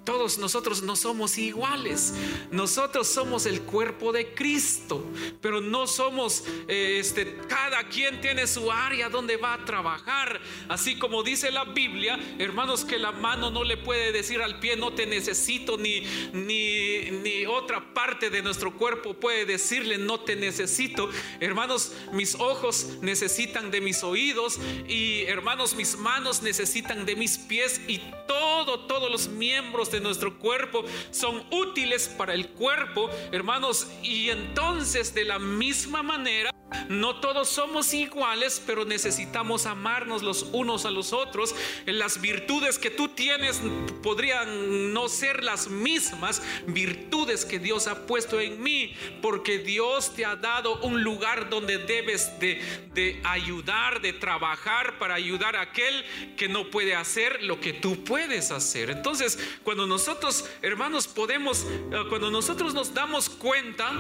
todos 0.08 0.38
nosotros 0.38 0.84
no 0.84 0.96
somos 0.96 1.38
iguales. 1.38 2.14
Nosotros 2.50 3.10
somos 3.10 3.46
el 3.46 3.64
cuerpo 3.64 4.14
de 4.14 4.34
Cristo, 4.34 5.06
pero 5.42 5.60
no 5.60 5.86
somos, 5.86 6.46
eh, 6.70 7.00
este, 7.02 7.36
cada 7.50 7.84
quien 7.90 8.22
tiene 8.22 8.48
su 8.48 8.72
área 8.72 9.10
donde 9.10 9.36
va 9.36 9.56
a 9.56 9.66
trabajar. 9.66 10.40
Así 10.70 10.98
como 10.98 11.24
dice 11.24 11.52
la 11.52 11.66
Biblia, 11.66 12.18
hermanos, 12.40 12.86
que 12.86 12.98
la 12.98 13.12
mano 13.12 13.52
no 13.52 13.66
le 13.66 13.76
puede 13.76 14.14
decir 14.14 14.42
al 14.42 14.62
pie, 14.62 14.78
no 14.78 14.94
te 14.94 15.06
necesito, 15.06 15.78
ni, 15.78 16.00
ni, 16.32 17.12
ni 17.12 17.46
otra 17.46 17.94
parte 17.94 18.30
de 18.30 18.42
nuestro 18.42 18.78
cuerpo 18.78 19.14
puede 19.14 19.44
decirle, 19.44 19.98
no 19.98 20.22
te 20.22 20.38
necesito. 20.38 21.10
Hermanos, 21.42 21.92
mis 22.14 22.36
ojos 22.36 22.92
necesitan 23.02 23.72
de 23.72 23.82
mis 23.82 24.02
oídos 24.04 24.58
y 24.88 25.24
hermanos, 25.24 25.76
mis 25.76 25.98
manos 25.98 26.44
necesitan 26.44 27.06
de 27.06 27.18
mis 27.18 27.38
pies 27.38 27.82
y 27.90 28.00
todo, 28.26 28.88
todos 28.88 29.12
los 29.12 29.28
miembros 29.28 29.92
de 29.92 29.97
nuestro 30.00 30.38
cuerpo 30.40 30.84
son 31.12 31.44
útiles 31.52 32.08
para 32.08 32.34
el 32.34 32.50
cuerpo, 32.50 33.10
hermanos, 33.32 33.88
y 34.02 34.30
entonces 34.30 35.14
de 35.14 35.26
la 35.26 35.40
misma 35.40 36.04
manera 36.04 36.52
no 36.90 37.20
todos 37.22 37.48
somos 37.50 37.94
iguales, 37.94 38.62
pero 38.66 38.84
necesitamos 38.84 39.66
amarnos 39.66 40.22
los 40.22 40.44
unos 40.52 40.86
a 40.86 40.92
los 40.92 41.14
otros. 41.14 41.56
Las 41.86 42.20
virtudes 42.20 42.78
que 42.78 42.90
tú 42.90 43.10
tienes 43.10 43.62
podrían 44.04 44.94
no 44.94 45.08
ser 45.08 45.44
las 45.44 45.70
mismas 45.70 46.42
virtudes 46.68 47.46
que 47.46 47.60
Dios 47.60 47.88
ha 47.88 48.06
puesto 48.06 48.40
en 48.40 48.62
mí, 48.62 48.94
porque 49.22 49.60
Dios 49.60 50.14
te 50.14 50.26
ha 50.26 50.36
dado 50.36 50.80
un 50.82 51.04
lugar 51.04 51.50
donde 51.50 51.78
debes 51.78 52.32
de, 52.40 53.22
ayudar, 53.24 54.02
de 54.02 54.14
trabajar 54.14 54.98
para 54.98 55.16
ayudar 55.16 55.56
a 55.56 55.62
aquel 55.62 56.06
que 56.36 56.50
no 56.50 56.70
puede 56.70 56.96
hacer 56.96 57.44
lo 57.44 57.60
que 57.62 57.74
tú 57.74 58.04
puedes 58.04 58.52
hacer. 58.52 58.90
Entonces, 58.90 59.40
cuando 59.64 59.88
nosotros, 59.88 60.46
hermanos, 60.62 61.08
podemos, 61.08 61.66
eh, 61.92 62.04
cuando 62.10 62.30
nosotros 62.30 62.74
nos 62.74 62.94
damos 62.94 63.30
cuenta, 63.30 63.92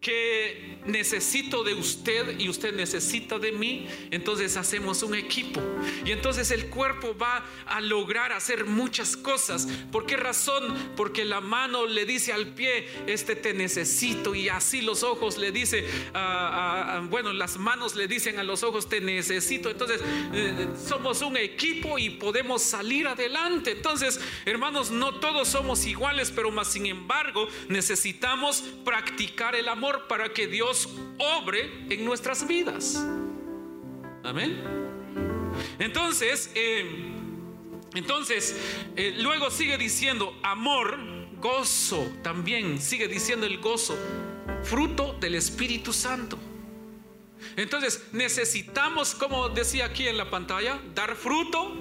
que 0.00 0.78
necesito 0.86 1.62
de 1.62 1.74
usted 1.74 2.40
y 2.40 2.48
usted 2.48 2.74
necesita 2.74 3.38
de 3.38 3.52
mí, 3.52 3.86
entonces 4.10 4.56
hacemos 4.56 5.02
un 5.02 5.14
equipo. 5.14 5.60
Y 6.06 6.12
entonces 6.12 6.50
el 6.50 6.66
cuerpo 6.70 7.14
va 7.16 7.44
a 7.66 7.80
lograr 7.82 8.32
hacer 8.32 8.64
muchas 8.64 9.14
cosas. 9.16 9.68
¿Por 9.92 10.06
qué 10.06 10.16
razón? 10.16 10.92
Porque 10.96 11.26
la 11.26 11.42
mano 11.42 11.86
le 11.86 12.06
dice 12.06 12.32
al 12.32 12.48
pie, 12.48 12.88
este 13.06 13.36
te 13.36 13.52
necesito. 13.52 14.34
Y 14.34 14.48
así 14.48 14.80
los 14.80 15.02
ojos 15.02 15.36
le 15.36 15.52
dice, 15.52 15.86
bueno, 17.10 17.34
las 17.34 17.58
manos 17.58 17.94
le 17.94 18.08
dicen 18.08 18.38
a 18.38 18.42
los 18.42 18.62
ojos, 18.62 18.88
te 18.88 19.02
necesito. 19.02 19.70
Entonces 19.70 20.00
eh, 20.32 20.68
somos 20.88 21.20
un 21.20 21.36
equipo 21.36 21.98
y 21.98 22.10
podemos 22.10 22.62
salir 22.62 23.06
adelante. 23.06 23.72
Entonces, 23.72 24.18
hermanos, 24.46 24.90
no 24.90 25.20
todos 25.20 25.48
somos 25.48 25.84
iguales, 25.84 26.32
pero 26.34 26.50
más 26.50 26.68
sin 26.68 26.86
embargo 26.86 27.48
necesitamos 27.68 28.64
practicar 28.82 29.54
el 29.54 29.68
amor 29.68 29.89
para 30.08 30.32
que 30.32 30.46
Dios 30.46 30.88
obre 31.18 31.70
en 31.88 32.04
nuestras 32.04 32.46
vidas. 32.46 33.04
Amén. 34.22 34.62
Entonces, 35.78 36.50
eh, 36.54 37.10
entonces, 37.94 38.56
eh, 38.96 39.14
luego 39.18 39.50
sigue 39.50 39.76
diciendo 39.76 40.38
amor, 40.42 40.98
gozo, 41.40 42.06
también 42.22 42.80
sigue 42.80 43.08
diciendo 43.08 43.46
el 43.46 43.58
gozo, 43.58 43.96
fruto 44.62 45.16
del 45.20 45.34
Espíritu 45.34 45.92
Santo. 45.92 46.38
Entonces, 47.56 48.04
necesitamos, 48.12 49.14
como 49.14 49.48
decía 49.48 49.86
aquí 49.86 50.06
en 50.06 50.16
la 50.18 50.30
pantalla, 50.30 50.80
dar 50.94 51.16
fruto. 51.16 51.74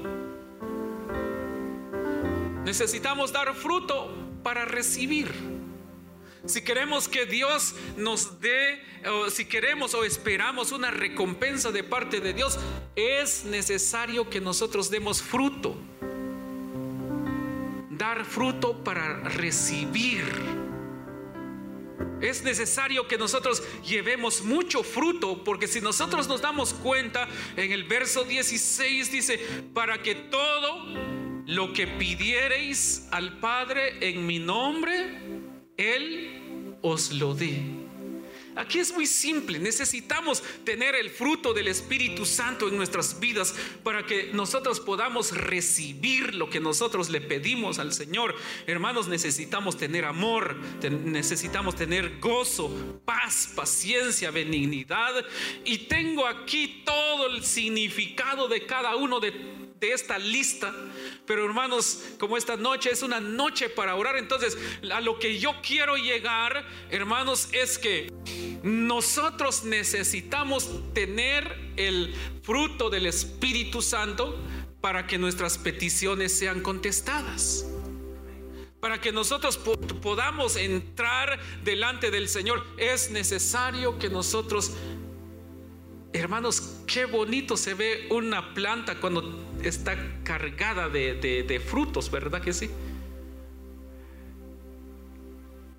Necesitamos 2.66 3.32
dar 3.32 3.54
fruto 3.56 4.14
para 4.44 4.66
recibir. 4.66 5.59
Si 6.50 6.64
queremos 6.64 7.08
que 7.08 7.28
Dios 7.28 7.76
nos 7.96 8.42
dé, 8.42 8.82
o 9.08 9.30
si 9.30 9.46
queremos 9.46 9.94
o 9.94 10.04
esperamos 10.04 10.72
una 10.72 10.90
recompensa 10.90 11.72
de 11.72 11.84
parte 11.84 12.22
de 12.22 12.34
Dios, 12.34 12.58
es 12.96 13.46
necesario 13.46 14.32
que 14.32 14.42
nosotros 14.42 14.90
demos 14.90 15.22
fruto. 15.22 15.78
Dar 17.92 18.26
fruto 18.26 18.84
para 18.84 19.20
recibir. 19.30 20.24
Es 22.20 22.42
necesario 22.42 23.08
que 23.08 23.20
nosotros 23.20 23.62
llevemos 23.86 24.42
mucho 24.42 24.82
fruto, 24.82 25.44
porque 25.44 25.68
si 25.68 25.82
nosotros 25.82 26.28
nos 26.28 26.42
damos 26.42 26.74
cuenta, 26.74 27.28
en 27.58 27.72
el 27.72 27.84
verso 27.84 28.24
16 28.24 29.12
dice, 29.12 29.38
para 29.76 30.02
que 30.02 30.16
todo 30.16 30.88
lo 31.46 31.74
que 31.74 31.86
pidiereis 31.86 33.08
al 33.12 33.38
Padre 33.38 34.10
en 34.10 34.26
mi 34.26 34.40
nombre, 34.40 35.46
Él 35.78 36.39
os 36.82 37.12
lo 37.12 37.34
dé. 37.34 37.79
Aquí 38.60 38.80
es 38.80 38.92
muy 38.92 39.08
simple, 39.08 39.58
necesitamos 39.58 40.44
tener 40.66 40.94
el 40.94 41.10
fruto 41.10 41.54
del 41.54 41.70
Espíritu 41.70 42.26
Santo 42.26 42.68
en 42.68 42.76
nuestras 42.76 43.18
vidas 43.18 43.56
para 43.86 44.06
que 44.06 44.32
nosotros 44.34 44.82
podamos 44.82 45.32
recibir 45.32 46.36
lo 46.36 46.50
que 46.50 46.60
nosotros 46.60 47.10
le 47.10 47.22
pedimos 47.22 47.80
al 47.80 47.94
Señor. 47.94 48.36
Hermanos, 48.68 49.08
necesitamos 49.08 49.78
tener 49.78 50.04
amor, 50.04 50.58
necesitamos 51.06 51.78
tener 51.78 52.20
gozo, 52.20 53.00
paz, 53.06 53.50
paciencia, 53.56 54.30
benignidad. 54.30 55.26
Y 55.64 55.78
tengo 55.88 56.28
aquí 56.28 56.84
todo 56.86 57.28
el 57.28 57.46
significado 57.46 58.50
de 58.50 58.66
cada 58.66 58.98
uno 58.98 59.22
de, 59.22 59.32
de 59.80 59.94
esta 59.94 60.20
lista 60.20 60.76
pero 61.30 61.46
hermanos, 61.46 62.04
como 62.18 62.38
esta 62.38 62.58
noche 62.58 62.90
es 62.90 63.04
una 63.04 63.20
noche 63.20 63.70
para 63.70 63.96
orar, 63.96 64.18
entonces 64.18 64.58
a 64.92 65.00
lo 65.00 65.20
que 65.20 65.38
yo 65.38 65.54
quiero 65.62 65.96
llegar, 65.96 66.66
hermanos, 66.90 67.50
es 67.52 67.78
que 67.78 68.12
nosotros 68.64 69.64
necesitamos 69.64 70.70
tener 70.94 71.74
el 71.76 72.14
fruto 72.44 72.90
del 72.90 73.06
Espíritu 73.06 73.82
Santo 73.82 74.38
para 74.82 75.08
que 75.08 75.18
nuestras 75.18 75.58
peticiones 75.58 76.38
sean 76.38 76.62
contestadas. 76.62 77.66
Para 78.80 79.02
que 79.02 79.12
nosotros 79.12 79.58
podamos 79.58 80.56
entrar 80.56 81.40
delante 81.64 82.12
del 82.12 82.30
Señor, 82.30 82.66
es 82.78 83.12
necesario 83.12 84.00
que 84.00 84.10
nosotros 84.10 84.72
Hermanos, 86.12 86.82
qué 86.88 87.06
bonito 87.06 87.56
se 87.56 87.76
ve 87.76 88.08
una 88.10 88.56
planta 88.56 89.00
cuando 89.00 89.46
está 89.62 89.96
cargada 90.24 90.90
de, 90.90 91.62
frutos, 91.64 92.10
¿verdad 92.10 92.42
que 92.42 92.52
sí? 92.52 92.70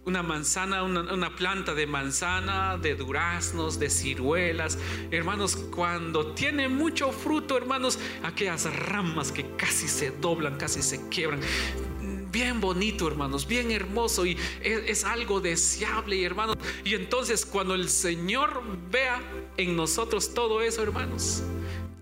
Una 0.07 0.23
manzana, 0.23 0.83
una, 0.83 1.37
planta 1.37 1.75
de 1.75 1.87
manzana, 1.87 2.78
de 2.78 2.95
duraznos, 2.95 3.78
de 3.78 3.90
ciruelas. 3.90 4.78
Hermanos, 5.11 5.57
cuando 5.57 6.33
tiene 6.33 6.69
mucho 6.69 7.12
fruto, 7.12 7.57
hermanos, 7.57 7.99
aquellas 8.23 8.64
ramas 8.87 9.30
que 9.30 9.54
casi 9.57 9.88
se 9.88 10.11
doblan, 10.11 10.57
casi 10.57 10.83
se 10.83 11.09
quiebran 11.11 11.40
bien 12.30 12.61
bonito, 12.61 13.09
hermanos, 13.09 13.47
bien 13.47 13.71
hermoso 13.71 14.25
y 14.25 14.37
es, 14.62 15.04
algo 15.04 15.40
deseable, 15.40 16.23
hermanos. 16.25 16.57
Y 16.85 16.95
entonces 16.95 17.45
cuando 17.45 17.75
el 17.75 17.88
Señor 17.88 18.62
vea 18.90 19.21
en 19.57 19.76
nosotros 19.76 20.33
todo 20.35 20.62
eso, 20.62 20.83
hermanos, 20.83 21.42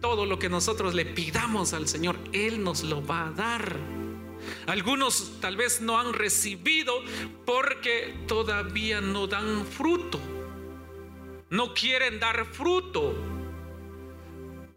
todo 0.01 0.27
lo 0.27 0.39
que 0.39 0.49
nosotros 0.49 0.95
le 0.95 1.07
pidamos 1.07 1.73
al 1.73 1.89
Señor, 1.89 2.17
Él 2.33 2.63
nos 2.63 2.85
lo 2.85 3.05
va 3.05 3.29
a 3.29 3.31
dar. 3.33 3.98
Algunos 4.67 5.41
tal 5.41 5.57
vez 5.57 5.81
no 5.81 5.99
han 5.99 6.13
recibido 6.13 7.03
porque 7.45 8.15
todavía 8.27 9.01
no 9.01 9.27
dan 9.27 9.67
fruto. 9.67 10.21
No 11.51 11.75
quieren 11.75 12.21
dar 12.21 12.47
fruto. 12.47 13.15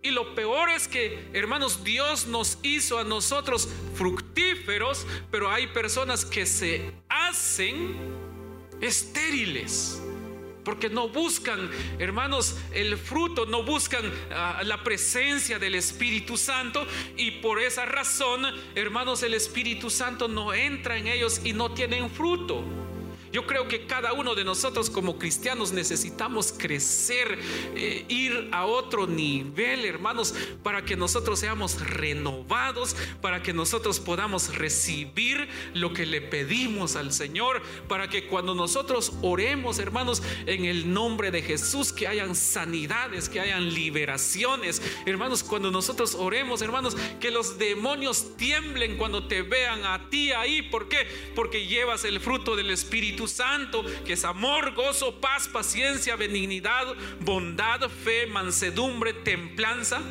Y 0.03 0.09
lo 0.09 0.33
peor 0.33 0.69
es 0.69 0.87
que, 0.87 1.29
hermanos, 1.33 1.83
Dios 1.83 2.25
nos 2.25 2.57
hizo 2.63 2.97
a 2.97 3.03
nosotros 3.03 3.69
fructíferos, 3.93 5.05
pero 5.29 5.51
hay 5.51 5.67
personas 5.67 6.25
que 6.25 6.45
se 6.47 6.91
hacen 7.07 7.95
estériles. 8.81 10.01
Porque 10.63 10.89
no 10.89 11.09
buscan, 11.09 11.69
hermanos, 11.97 12.57
el 12.73 12.97
fruto, 12.97 13.45
no 13.45 13.63
buscan 13.63 14.11
ah, 14.31 14.61
la 14.63 14.83
presencia 14.83 15.57
del 15.57 15.75
Espíritu 15.75 16.37
Santo. 16.37 16.85
Y 17.17 17.31
por 17.41 17.59
esa 17.59 17.85
razón, 17.85 18.45
hermanos, 18.75 19.23
el 19.23 19.33
Espíritu 19.33 19.89
Santo 19.89 20.27
no 20.27 20.53
entra 20.53 20.97
en 20.97 21.07
ellos 21.07 21.41
y 21.43 21.53
no 21.53 21.73
tienen 21.73 22.09
fruto. 22.09 22.63
Yo 23.31 23.47
creo 23.47 23.67
que 23.67 23.85
cada 23.85 24.13
uno 24.13 24.35
de 24.35 24.43
nosotros 24.43 24.89
como 24.89 25.17
cristianos 25.17 25.71
necesitamos 25.71 26.53
crecer, 26.57 27.39
eh, 27.75 28.05
ir 28.09 28.49
a 28.51 28.65
otro 28.65 29.07
nivel, 29.07 29.85
hermanos, 29.85 30.33
para 30.63 30.83
que 30.83 30.97
nosotros 30.97 31.39
seamos 31.39 31.79
renovados, 31.79 32.95
para 33.21 33.41
que 33.41 33.53
nosotros 33.53 33.99
podamos 33.99 34.55
recibir 34.55 35.47
lo 35.73 35.93
que 35.93 36.05
le 36.05 36.21
pedimos 36.21 36.95
al 36.95 37.13
Señor, 37.13 37.61
para 37.87 38.09
que 38.09 38.27
cuando 38.27 38.53
nosotros 38.53 39.13
oremos, 39.21 39.79
hermanos, 39.79 40.21
en 40.45 40.65
el 40.65 40.93
nombre 40.93 41.31
de 41.31 41.41
Jesús, 41.41 41.93
que 41.93 42.07
hayan 42.07 42.35
sanidades, 42.35 43.29
que 43.29 43.39
hayan 43.39 43.73
liberaciones, 43.73 44.81
hermanos, 45.05 45.43
cuando 45.43 45.71
nosotros 45.71 46.15
oremos, 46.15 46.61
hermanos, 46.61 46.97
que 47.19 47.31
los 47.31 47.57
demonios 47.57 48.35
tiemblen 48.35 48.97
cuando 48.97 49.27
te 49.27 49.41
vean 49.41 49.85
a 49.85 50.09
ti 50.09 50.31
ahí. 50.31 50.61
¿Por 50.61 50.89
qué? 50.89 51.07
Porque 51.35 51.65
llevas 51.65 52.03
el 52.03 52.19
fruto 52.19 52.55
del 52.55 52.71
Espíritu 52.71 53.20
Santo, 53.27 53.83
que 54.05 54.13
es 54.13 54.25
amor, 54.25 54.73
gozo, 54.73 55.19
paz, 55.19 55.47
paciencia, 55.47 56.15
benignidad, 56.15 56.87
bondad, 57.19 57.89
fe, 57.89 58.27
mansedumbre, 58.27 59.13
templanza. 59.13 60.01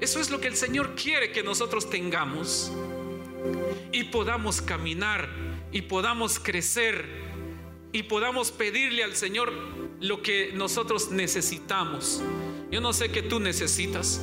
Eso 0.00 0.20
es 0.20 0.30
lo 0.30 0.40
que 0.40 0.48
el 0.48 0.56
Señor 0.56 0.94
quiere 0.94 1.32
que 1.32 1.42
nosotros 1.42 1.90
tengamos 1.90 2.72
y 3.92 4.04
podamos 4.04 4.62
caminar 4.62 5.28
y 5.72 5.82
podamos 5.82 6.38
crecer 6.38 7.04
y 7.92 8.04
podamos 8.04 8.52
pedirle 8.52 9.02
al 9.02 9.16
Señor 9.16 9.52
lo 10.00 10.22
que 10.22 10.52
nosotros 10.54 11.10
necesitamos. 11.10 12.22
Yo 12.70 12.80
no 12.80 12.92
sé 12.92 13.10
qué 13.10 13.22
tú 13.22 13.40
necesitas. 13.40 14.20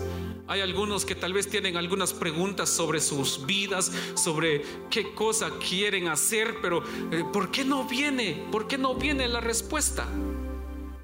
Hay 0.47 0.61
algunos 0.61 1.05
que 1.05 1.15
tal 1.15 1.33
vez 1.33 1.49
tienen 1.49 1.75
algunas 1.75 2.13
preguntas 2.13 2.69
sobre 2.69 2.99
sus 2.99 3.45
vidas, 3.47 3.91
sobre 4.13 4.63
qué 4.91 5.13
cosa 5.13 5.51
quieren 5.57 6.07
hacer, 6.07 6.57
pero 6.61 6.83
eh, 7.11 7.23
¿por 7.33 7.49
qué 7.49 7.65
no 7.65 7.85
viene? 7.85 8.43
¿Por 8.51 8.67
qué 8.67 8.77
no 8.77 8.93
viene 8.93 9.27
la 9.27 9.39
respuesta? 9.39 10.07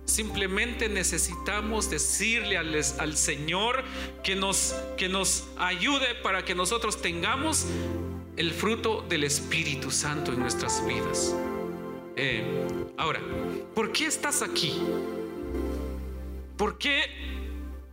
Simplemente 0.05 0.89
necesitamos 0.89 1.89
decirle 1.89 2.57
al, 2.57 3.17
Señor 3.17 3.83
que 4.23 4.35
nos, 4.35 4.75
que 4.95 5.09
nos 5.09 5.47
ayude 5.57 6.15
para 6.21 6.45
que 6.45 6.53
nosotros 6.53 7.01
tengamos 7.01 7.65
el 8.37 8.51
fruto 8.51 9.03
del 9.09 9.23
Espíritu 9.23 9.89
Santo 9.89 10.33
en 10.33 10.39
nuestras 10.39 10.85
vidas. 10.85 11.35
Eh, 12.15 12.43
ahora, 12.97 13.21
¿por 13.73 13.91
qué 13.91 14.05
estás 14.05 14.43
aquí? 14.43 14.73
¿Por 16.57 16.77
qué 16.77 17.40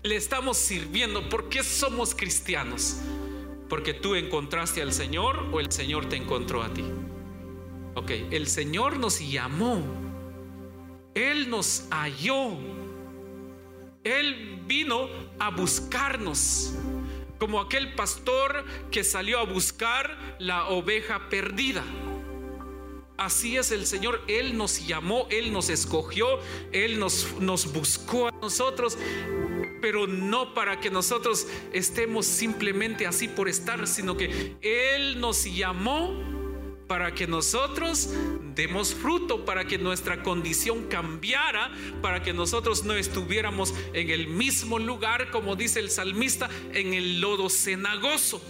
le 0.03 0.17
estamos 0.17 0.57
sirviendo? 0.57 1.29
¿Por 1.29 1.49
qué 1.49 1.63
somos 1.63 2.15
cristianos? 2.15 2.97
¿Porque 3.69 3.95
tú 3.95 4.15
encontraste 4.15 4.81
al 4.83 4.93
Señor 4.93 5.49
o 5.53 5.61
el 5.61 5.71
Señor 5.73 6.09
te 6.09 6.17
encontró 6.17 6.63
a 6.63 6.73
ti? 6.73 6.85
Ok, 7.95 8.11
el 8.31 8.47
Señor 8.47 8.99
nos 8.99 9.21
llamó. 9.21 9.83
Él 11.15 11.51
nos 11.51 11.87
halló. 11.91 12.57
Él 14.05 14.63
vino 14.67 15.09
a 15.39 15.51
buscarnos. 15.51 16.75
Como 17.39 17.61
aquel 17.61 17.95
pastor 17.95 18.65
que 18.91 19.05
salió 19.05 19.39
a 19.39 19.45
buscar 19.45 20.37
la 20.39 20.69
oveja 20.69 21.29
perdida. 21.29 21.85
Así 23.17 23.57
es 23.57 23.73
el 23.73 23.85
Señor, 23.85 24.23
Él 24.29 24.57
nos 24.57 24.87
llamó, 24.87 25.27
Él 25.29 25.53
nos 25.53 25.71
escogió, 25.71 26.39
Él 26.71 27.01
nos, 27.01 27.35
nos 27.41 27.73
buscó 27.73 28.29
a 28.29 28.31
nosotros 28.31 28.97
pero 29.81 30.07
no 30.07 30.55
para 30.55 30.81
que 30.81 30.91
nosotros 30.91 31.47
estemos 31.73 32.27
simplemente 32.27 33.07
así 33.07 33.29
por 33.29 33.49
estar, 33.49 33.87
sino 33.87 34.17
que 34.17 34.57
Él 34.61 35.21
nos 35.21 35.45
llamó 35.45 36.39
para 36.89 37.15
que 37.15 37.27
nosotros 37.27 38.11
demos 38.55 38.95
fruto, 38.95 39.45
para 39.45 39.67
que 39.67 39.79
nuestra 39.79 40.23
condición 40.23 40.89
cambiara, 40.89 41.71
para 42.01 42.23
que 42.23 42.33
nosotros 42.33 42.83
no 42.83 42.95
estuviéramos 42.95 43.75
en 43.93 44.11
el 44.11 44.27
mismo 44.27 44.79
lugar, 44.79 45.31
como 45.31 45.55
dice 45.55 45.81
el 45.81 45.91
salmista, 45.91 46.49
en 46.73 46.95
el 46.95 47.21
lodo 47.21 47.51
cenagoso. 47.51 48.43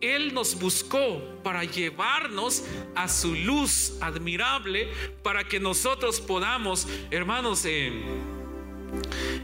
Él 0.00 0.34
nos 0.34 0.58
buscó 0.58 1.22
para 1.44 1.64
llevarnos 1.64 2.64
a 2.94 3.08
su 3.08 3.34
luz 3.34 3.98
admirable, 4.00 4.88
para 5.22 5.46
que 5.46 5.60
nosotros 5.60 6.20
podamos, 6.20 6.88
hermanos, 7.10 7.64
eh, 7.66 7.92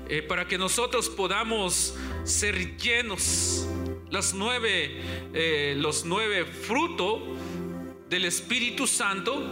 eh, 0.08 0.22
para 0.22 0.46
que 0.46 0.58
nosotros 0.58 1.08
podamos 1.08 1.94
ser 2.24 2.76
llenos. 2.76 3.66
Las 4.10 4.32
nueve, 4.32 5.02
eh, 5.34 5.74
los 5.76 6.04
nueve 6.04 6.46
frutos 6.46 7.20
del 8.08 8.24
Espíritu 8.24 8.86
Santo, 8.86 9.42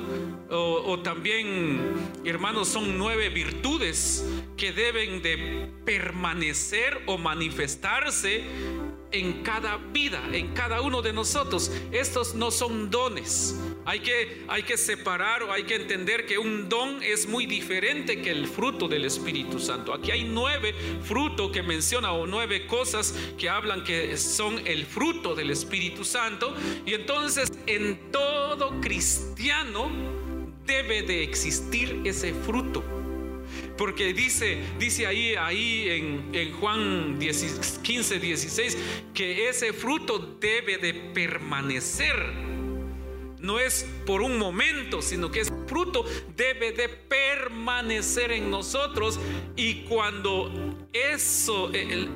o, 0.51 0.83
o, 0.87 1.01
también, 1.01 1.81
hermanos, 2.25 2.69
son 2.69 2.97
nueve 2.97 3.29
virtudes 3.29 4.25
que 4.57 4.73
deben 4.73 5.21
de 5.23 5.69
permanecer 5.85 7.03
o 7.07 7.19
manifestarse 7.19 8.45
en 9.12 9.42
cada 9.42 9.77
vida, 9.77 10.23
en 10.33 10.53
cada 10.55 10.81
uno 10.81 11.03
de 11.03 11.12
nosotros. 11.12 11.71
Estos 11.92 12.35
no 12.35 12.51
son 12.51 12.90
dones. 12.90 13.59
Hay 13.85 14.01
que, 14.01 14.45
hay 14.49 14.62
que 14.62 14.77
separar 14.77 15.45
o 15.45 15.53
hay 15.53 15.64
que 15.64 15.77
entender 15.77 16.27
que 16.27 16.38
un 16.38 16.69
don 16.69 17.03
es 17.03 17.29
muy 17.29 17.47
diferente 17.47 18.21
que 18.21 18.31
el 18.31 18.47
fruto 18.49 18.88
del 18.88 19.05
Espíritu 19.05 19.61
Santo. 19.61 19.95
Aquí 19.95 20.11
hay 20.11 20.25
nueve 20.25 20.75
frutos 21.03 21.53
que 21.53 21.62
menciona 21.62 22.12
o 22.12 22.27
nueve 22.27 22.66
cosas 22.66 23.14
que 23.38 23.49
hablan 23.49 23.85
que 23.85 24.16
son 24.16 24.66
el 24.66 24.87
fruto 24.87 25.35
del 25.35 25.51
Espíritu 25.51 26.05
Santo. 26.05 26.55
Y 26.85 26.95
entonces 26.95 27.53
en 27.66 28.11
todo 28.11 28.81
cristiano 28.81 29.88
debe 30.66 31.03
de 31.03 31.23
existir 31.23 32.01
ese 32.05 32.35
fruto. 32.35 32.96
Porque 33.77 34.15
dice, 34.15 34.59
dice 34.79 35.07
ahí, 35.07 35.35
ahí 35.35 35.89
en, 36.33 36.53
Juan 36.53 37.19
15, 37.19 38.19
16, 38.19 38.79
que 39.12 39.49
ese 39.49 39.73
fruto 39.73 40.39
debe 40.41 40.79
de 40.79 40.95
permanecer. 40.95 42.17
No 43.39 43.61
es 43.61 43.87
por 44.07 44.23
un 44.23 44.39
momento, 44.39 45.03
sino 45.03 45.31
que 45.31 45.41
ese 45.41 45.53
fruto 45.67 46.05
debe 46.35 46.73
de 46.73 46.89
permanecer 46.89 48.33
en 48.33 48.51
nosotros. 48.51 49.21
Y 49.57 49.83
cuando 49.83 50.51
eso, 50.93 51.71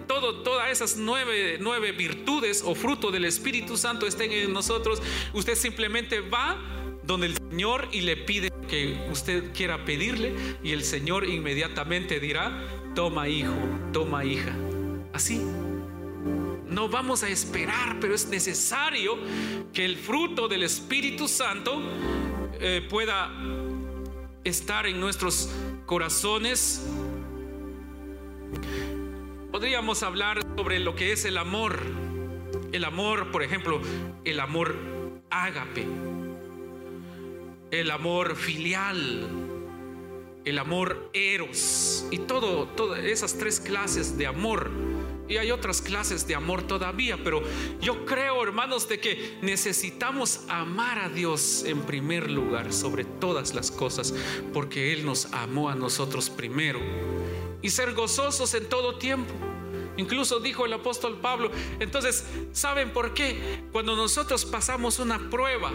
todo, 0.06 0.42
todas 0.42 0.70
esas 0.70 0.96
nueve, 0.96 1.58
nueve 1.60 1.92
virtudes 1.92 2.62
o 2.64 2.74
fruto 2.74 3.10
del 3.10 3.26
Espíritu 3.26 3.76
Santo 3.76 4.06
estén 4.06 4.32
en 4.32 4.52
nosotros, 4.52 5.02
usted 5.34 5.54
simplemente 5.54 6.20
va 6.20 6.58
donde 7.02 7.26
el 7.26 7.36
Señor 7.36 7.88
y 7.92 8.00
le 8.00 8.16
pide 8.16 8.50
que 8.70 9.08
usted 9.10 9.52
quiera 9.52 9.84
pedirle 9.84 10.32
y 10.62 10.70
el 10.70 10.84
Señor 10.84 11.28
inmediatamente 11.28 12.20
dirá, 12.20 12.62
toma 12.94 13.28
hijo, 13.28 13.52
toma 13.92 14.24
hija. 14.24 14.54
Así. 15.12 15.42
No 16.68 16.88
vamos 16.88 17.24
a 17.24 17.28
esperar, 17.28 17.98
pero 18.00 18.14
es 18.14 18.28
necesario 18.28 19.18
que 19.72 19.84
el 19.84 19.96
fruto 19.96 20.46
del 20.46 20.62
Espíritu 20.62 21.26
Santo 21.26 21.82
eh, 22.60 22.86
pueda 22.88 23.28
estar 24.44 24.86
en 24.86 25.00
nuestros 25.00 25.50
corazones. 25.84 26.86
Podríamos 29.50 30.04
hablar 30.04 30.38
sobre 30.56 30.78
lo 30.78 30.94
que 30.94 31.10
es 31.10 31.24
el 31.24 31.38
amor. 31.38 31.76
El 32.70 32.84
amor, 32.84 33.32
por 33.32 33.42
ejemplo, 33.42 33.80
el 34.24 34.38
amor 34.38 34.76
ágape 35.28 36.19
el 37.70 37.90
amor 37.90 38.36
filial, 38.36 39.28
el 40.44 40.58
amor 40.58 41.10
eros 41.12 42.06
y 42.10 42.18
todas 42.18 42.98
esas 43.04 43.34
tres 43.34 43.60
clases 43.60 44.16
de 44.18 44.26
amor. 44.26 44.70
Y 45.28 45.36
hay 45.36 45.52
otras 45.52 45.80
clases 45.80 46.26
de 46.26 46.34
amor 46.34 46.62
todavía, 46.62 47.16
pero 47.22 47.40
yo 47.80 48.04
creo, 48.04 48.42
hermanos, 48.42 48.88
de 48.88 48.98
que 48.98 49.38
necesitamos 49.42 50.40
amar 50.48 50.98
a 50.98 51.08
Dios 51.08 51.62
en 51.64 51.82
primer 51.82 52.28
lugar 52.28 52.72
sobre 52.72 53.04
todas 53.04 53.54
las 53.54 53.70
cosas, 53.70 54.12
porque 54.52 54.92
Él 54.92 55.06
nos 55.06 55.26
amó 55.26 55.68
a 55.68 55.76
nosotros 55.76 56.30
primero. 56.30 56.80
Y 57.62 57.70
ser 57.70 57.94
gozosos 57.94 58.54
en 58.54 58.68
todo 58.68 58.98
tiempo. 58.98 59.32
Incluso 59.96 60.40
dijo 60.40 60.66
el 60.66 60.72
apóstol 60.72 61.20
Pablo, 61.20 61.52
entonces, 61.78 62.24
¿saben 62.50 62.92
por 62.92 63.14
qué? 63.14 63.62
Cuando 63.70 63.94
nosotros 63.94 64.44
pasamos 64.44 64.98
una 64.98 65.30
prueba, 65.30 65.70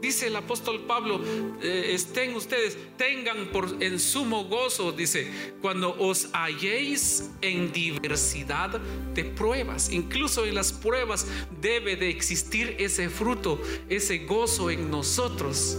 Dice 0.00 0.26
el 0.26 0.36
apóstol 0.36 0.84
Pablo, 0.86 1.20
eh, 1.62 1.92
estén 1.94 2.34
ustedes, 2.34 2.76
tengan 2.98 3.46
por 3.46 3.82
en 3.82 3.98
sumo 3.98 4.44
gozo, 4.44 4.92
dice, 4.92 5.30
cuando 5.62 5.96
os 5.98 6.28
halléis 6.34 7.30
en 7.40 7.72
diversidad 7.72 8.78
de 9.14 9.24
pruebas. 9.24 9.90
Incluso 9.90 10.44
en 10.44 10.56
las 10.56 10.72
pruebas 10.72 11.26
debe 11.60 11.96
de 11.96 12.10
existir 12.10 12.76
ese 12.78 13.08
fruto, 13.08 13.60
ese 13.88 14.18
gozo 14.18 14.70
en 14.70 14.90
nosotros. 14.90 15.78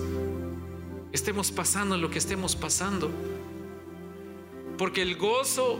Estemos 1.11 1.51
pasando 1.51 1.95
lo 1.97 2.09
que 2.09 2.17
estemos 2.17 2.55
pasando. 2.55 3.11
Porque 4.77 5.03
el 5.03 5.17
gozo 5.17 5.79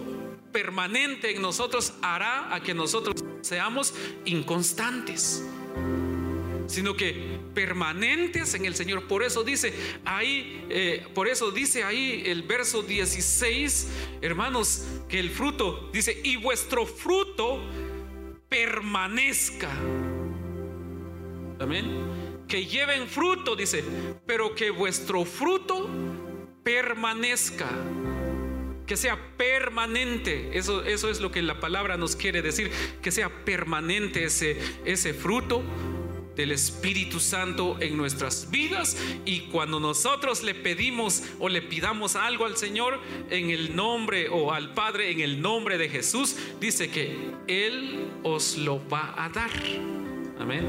permanente 0.52 1.36
en 1.36 1.42
nosotros 1.42 1.94
hará 2.02 2.54
a 2.54 2.62
que 2.62 2.74
nosotros 2.74 3.24
seamos 3.42 3.94
inconstantes 4.24 5.44
sino 6.68 6.96
que 6.96 7.40
permanentes 7.54 8.54
en 8.54 8.66
el 8.66 8.76
Señor. 8.76 9.08
Por 9.08 9.24
eso 9.24 9.44
dice 9.44 9.74
ahí, 10.06 10.66
eh, 10.70 11.06
por 11.14 11.28
eso 11.28 11.52
dice 11.52 11.84
ahí 11.84 12.24
el 12.26 12.44
verso 12.44 12.82
16, 12.82 13.88
hermanos, 14.22 14.86
que 15.08 15.20
el 15.20 15.30
fruto 15.30 15.90
dice, 15.94 16.20
y 16.24 16.38
vuestro 16.38 16.86
fruto 16.86 17.62
permanezca. 18.50 19.72
Amén. 21.60 22.46
Que 22.48 22.66
lleven 22.66 23.08
fruto, 23.08 23.56
dice, 23.56 23.84
pero 24.26 24.54
que 24.54 24.70
vuestro 24.70 25.26
fruto 25.26 25.90
permanezca 26.64 27.70
que 28.86 28.98
sea 28.98 29.36
permanente. 29.36 30.58
Eso, 30.58 30.84
eso 30.84 31.10
es 31.10 31.20
lo 31.20 31.32
que 31.32 31.42
la 31.42 31.60
palabra 31.60 31.98
nos 31.98 32.16
quiere 32.16 32.42
decir, 32.42 32.72
que 33.02 33.12
sea 33.12 33.44
permanente 33.44 34.26
ese, 34.26 34.58
ese 34.86 35.14
fruto 35.14 35.64
del 36.36 36.52
Espíritu 36.52 37.20
Santo 37.20 37.78
en 37.80 37.98
nuestras 37.98 38.50
vidas 38.52 38.98
y 39.26 39.42
cuando 39.52 39.80
nosotros 39.80 40.44
le 40.44 40.56
pedimos 40.56 41.24
o 41.40 41.50
le 41.50 41.62
pidamos 41.62 42.16
algo 42.16 42.46
al 42.46 42.58
Señor 42.58 43.00
en 43.30 43.50
el 43.50 43.76
nombre 43.76 44.30
o 44.30 44.52
al 44.52 44.74
Padre 44.74 45.12
en 45.12 45.22
el 45.22 45.42
nombre 45.42 45.78
de 45.78 45.90
Jesús, 45.90 46.36
dice 46.60 46.90
que 46.90 47.16
Él 47.48 48.08
os 48.24 48.58
lo 48.58 48.82
va 48.90 49.14
a 49.18 49.30
dar. 49.30 49.52
Amén. 50.40 50.68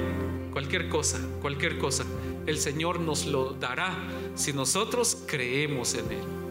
Cualquier 0.52 0.88
cosa, 0.88 1.20
cualquier 1.40 1.78
cosa, 1.78 2.06
el 2.46 2.58
Señor 2.58 3.00
nos 3.00 3.26
lo 3.26 3.52
dará 3.54 3.94
si 4.34 4.52
nosotros 4.52 5.24
creemos 5.26 5.94
en 5.94 6.12
Él. 6.12 6.46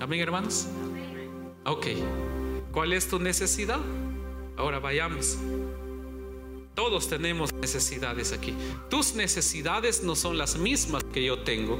Amén, 0.00 0.20
hermanos. 0.20 0.68
Ok. 1.64 1.86
¿Cuál 2.72 2.92
es 2.92 3.08
tu 3.08 3.18
necesidad? 3.18 3.80
Ahora 4.56 4.78
vayamos. 4.78 5.38
Todos 6.78 7.08
tenemos 7.08 7.52
necesidades 7.54 8.32
aquí. 8.32 8.54
Tus 8.88 9.16
necesidades 9.16 10.04
no 10.04 10.14
son 10.14 10.38
las 10.38 10.56
mismas 10.56 11.02
que 11.02 11.24
yo 11.24 11.40
tengo. 11.40 11.76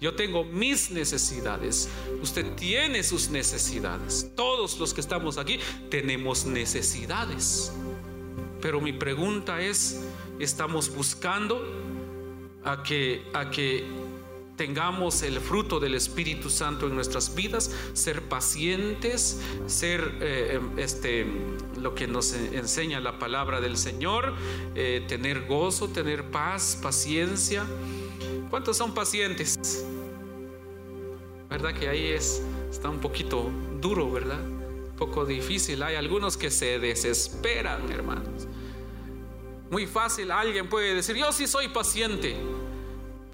Yo 0.00 0.16
tengo 0.16 0.42
mis 0.42 0.90
necesidades. 0.90 1.88
Usted 2.20 2.56
tiene 2.56 3.04
sus 3.04 3.30
necesidades. 3.30 4.28
Todos 4.34 4.76
los 4.80 4.92
que 4.92 5.02
estamos 5.02 5.38
aquí 5.38 5.60
tenemos 5.88 6.46
necesidades. 6.46 7.72
Pero 8.60 8.80
mi 8.80 8.92
pregunta 8.92 9.60
es, 9.60 10.00
¿estamos 10.40 10.92
buscando 10.92 11.62
a 12.64 12.82
que, 12.82 13.22
a 13.32 13.50
que 13.50 13.84
tengamos 14.58 15.22
el 15.22 15.40
fruto 15.40 15.80
del 15.80 15.94
Espíritu 15.94 16.50
Santo 16.50 16.88
en 16.88 16.94
nuestras 16.94 17.34
vidas, 17.34 17.74
ser 17.94 18.22
pacientes, 18.22 19.40
ser 19.66 20.18
eh, 20.20 20.60
este, 20.76 21.26
lo 21.80 21.94
que 21.94 22.06
nos 22.06 22.34
enseña 22.34 23.00
la 23.00 23.18
palabra 23.18 23.60
del 23.62 23.78
Señor, 23.78 24.34
eh, 24.74 25.02
tener 25.08 25.46
gozo, 25.46 25.88
tener 25.88 26.30
paz, 26.30 26.78
paciencia. 26.82 27.64
¿Cuántos 28.50 28.76
son 28.76 28.92
pacientes? 28.92 29.86
¿Verdad 31.48 31.72
que 31.72 31.88
ahí 31.88 32.08
es, 32.08 32.42
está 32.70 32.90
un 32.90 32.98
poquito 32.98 33.50
duro, 33.80 34.10
verdad? 34.10 34.40
Un 34.40 34.96
poco 34.96 35.24
difícil. 35.24 35.82
Hay 35.84 35.94
algunos 35.94 36.36
que 36.36 36.50
se 36.50 36.80
desesperan, 36.80 37.90
hermanos. 37.92 38.48
Muy 39.70 39.86
fácil, 39.86 40.32
alguien 40.32 40.68
puede 40.68 40.94
decir, 40.94 41.14
yo 41.14 41.30
sí 41.30 41.46
soy 41.46 41.68
paciente. 41.68 42.36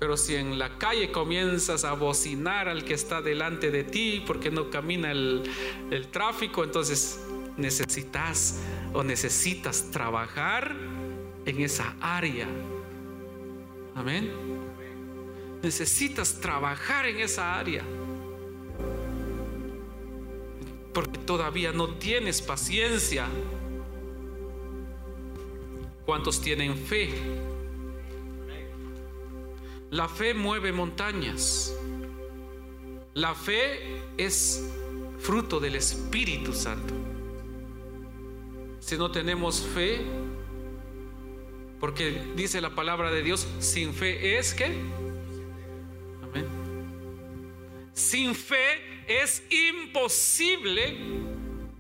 Pero 0.05 0.19
si 0.19 0.35
en 0.35 0.59
la 0.59 0.77
calle 0.77 1.11
comienzas 1.11 1.83
a 1.83 1.95
bocinar 1.95 2.69
al 2.69 2.85
que 2.85 2.93
está 2.93 3.23
delante 3.23 3.71
de 3.71 3.85
ti 3.85 4.23
porque 4.27 4.51
no 4.51 4.69
camina 4.69 5.11
el, 5.11 5.49
tráfico, 6.11 6.63
entonces 6.63 7.25
necesitas 7.57 8.61
o 8.93 9.03
necesitas 9.03 9.91
trabajar 9.91 10.77
en 11.47 11.59
esa 11.63 11.97
área. 12.03 12.47
Amén. 13.95 14.31
Necesitas 15.63 16.39
trabajar 16.39 17.07
en 17.07 17.21
esa 17.21 17.59
área. 17.59 17.83
Porque 20.93 21.17
todavía 21.17 21.73
no 21.73 21.95
tienes 21.95 22.43
paciencia. 22.43 23.27
¿Cuántos 26.05 26.43
tienen 26.43 26.77
fe? 26.77 27.54
La 29.95 30.09
fe 30.09 30.35
mueve 30.35 30.73
montañas. 30.73 31.73
La 33.15 33.33
fe 33.33 34.03
es 34.17 34.69
fruto 35.21 35.61
del 35.61 35.77
Espíritu 35.77 36.53
Santo. 36.53 36.93
Si 38.81 38.99
no 38.99 39.13
tenemos 39.13 39.61
fe, 39.61 40.05
Porque 41.79 42.33
dice 42.35 42.61
la 42.61 42.75
palabra 42.75 43.13
de 43.13 43.23
Dios, 43.23 43.47
sin 43.61 43.95
fe 43.95 44.37
es 44.39 44.53
que... 44.55 44.75
Sin 47.93 48.35
fe 48.35 49.05
es 49.07 49.45
imposible 49.51 50.97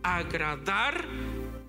agradar 0.04 1.08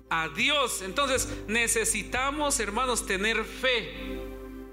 a 0.08 0.28
Dios. 0.28 0.82
Entonces 0.82 1.28
necesitamos, 1.48 2.60
hermanos, 2.60 3.04
tener 3.04 3.42
fe. 3.42 4.25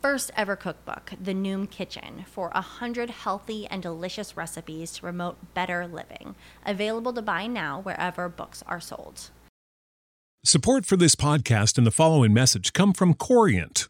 first 0.00 0.30
ever 0.36 0.56
cookbook, 0.56 1.12
The 1.20 1.34
Noom 1.34 1.70
Kitchen, 1.70 2.24
for 2.26 2.50
a 2.54 2.60
hundred 2.60 3.10
healthy 3.10 3.66
and 3.66 3.82
delicious 3.82 4.36
recipes 4.36 4.92
to 4.92 5.02
promote 5.02 5.54
better 5.54 5.86
living. 5.86 6.34
Available 6.64 7.12
to 7.12 7.22
buy 7.22 7.46
now 7.46 7.80
wherever 7.80 8.28
books 8.28 8.62
are 8.66 8.80
sold. 8.80 9.30
Support 10.44 10.86
for 10.86 10.96
this 10.96 11.14
podcast 11.14 11.78
and 11.78 11.86
the 11.86 11.90
following 11.90 12.32
message 12.32 12.72
come 12.72 12.92
from 12.92 13.12
Corient. 13.12 13.88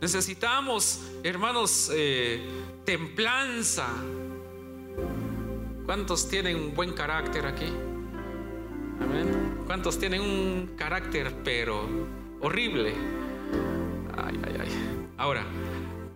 Necesitamos, 0.00 1.00
hermanos, 1.22 1.90
eh, 1.94 2.40
templanza. 2.86 3.86
¿Cuántos 5.84 6.26
tienen 6.26 6.56
un 6.56 6.74
buen 6.74 6.94
carácter 6.94 7.44
aquí? 7.44 7.66
Amén. 9.00 9.62
¿Cuántos 9.66 9.98
tienen 9.98 10.22
un 10.22 10.72
carácter 10.76 11.34
pero 11.44 11.86
horrible? 12.40 12.94
Ay, 14.16 14.40
ay, 14.46 14.56
ay. 14.60 14.68
Ahora, 15.18 15.44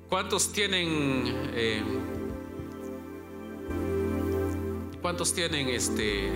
¿cuántos 0.08 0.50
tienen... 0.50 1.24
Eh, 1.52 1.82
¿Cuántos 5.02 5.34
tienen 5.34 5.68
este... 5.68 6.30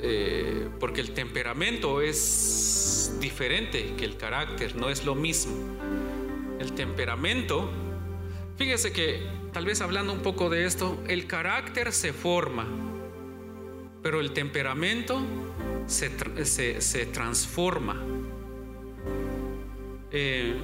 Eh, 0.00 0.68
porque 0.80 1.00
el 1.00 1.14
temperamento 1.14 2.02
es 2.02 3.16
diferente 3.20 3.94
que 3.96 4.04
el 4.04 4.16
carácter, 4.16 4.74
no 4.74 4.90
es 4.90 5.04
lo 5.04 5.14
mismo. 5.14 5.54
El 6.64 6.72
temperamento, 6.72 7.70
fíjese 8.56 8.90
que 8.90 9.22
tal 9.52 9.66
vez 9.66 9.82
hablando 9.82 10.14
un 10.14 10.20
poco 10.20 10.48
de 10.48 10.64
esto, 10.64 10.98
el 11.06 11.26
carácter 11.26 11.92
se 11.92 12.14
forma, 12.14 12.66
pero 14.02 14.18
el 14.18 14.32
temperamento 14.32 15.20
se, 15.86 16.10
se, 16.80 17.06
transforma. 17.06 18.02
Eh, 20.10 20.54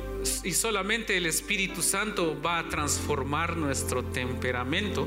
y 0.43 0.53
solamente 0.53 1.19
el 1.19 1.27
Espíritu 1.27 1.83
Santo 1.83 2.41
va 2.41 2.61
a 2.61 2.69
transformar 2.71 3.59
nuestro 3.59 4.03
temperamento, 4.03 5.07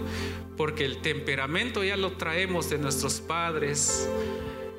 porque 0.56 0.86
el 0.86 1.02
temperamento 1.02 1.84
ya 1.84 1.98
lo 1.98 2.12
traemos 2.18 2.70
de 2.70 2.78
nuestros 2.78 3.20
padres, 3.20 4.08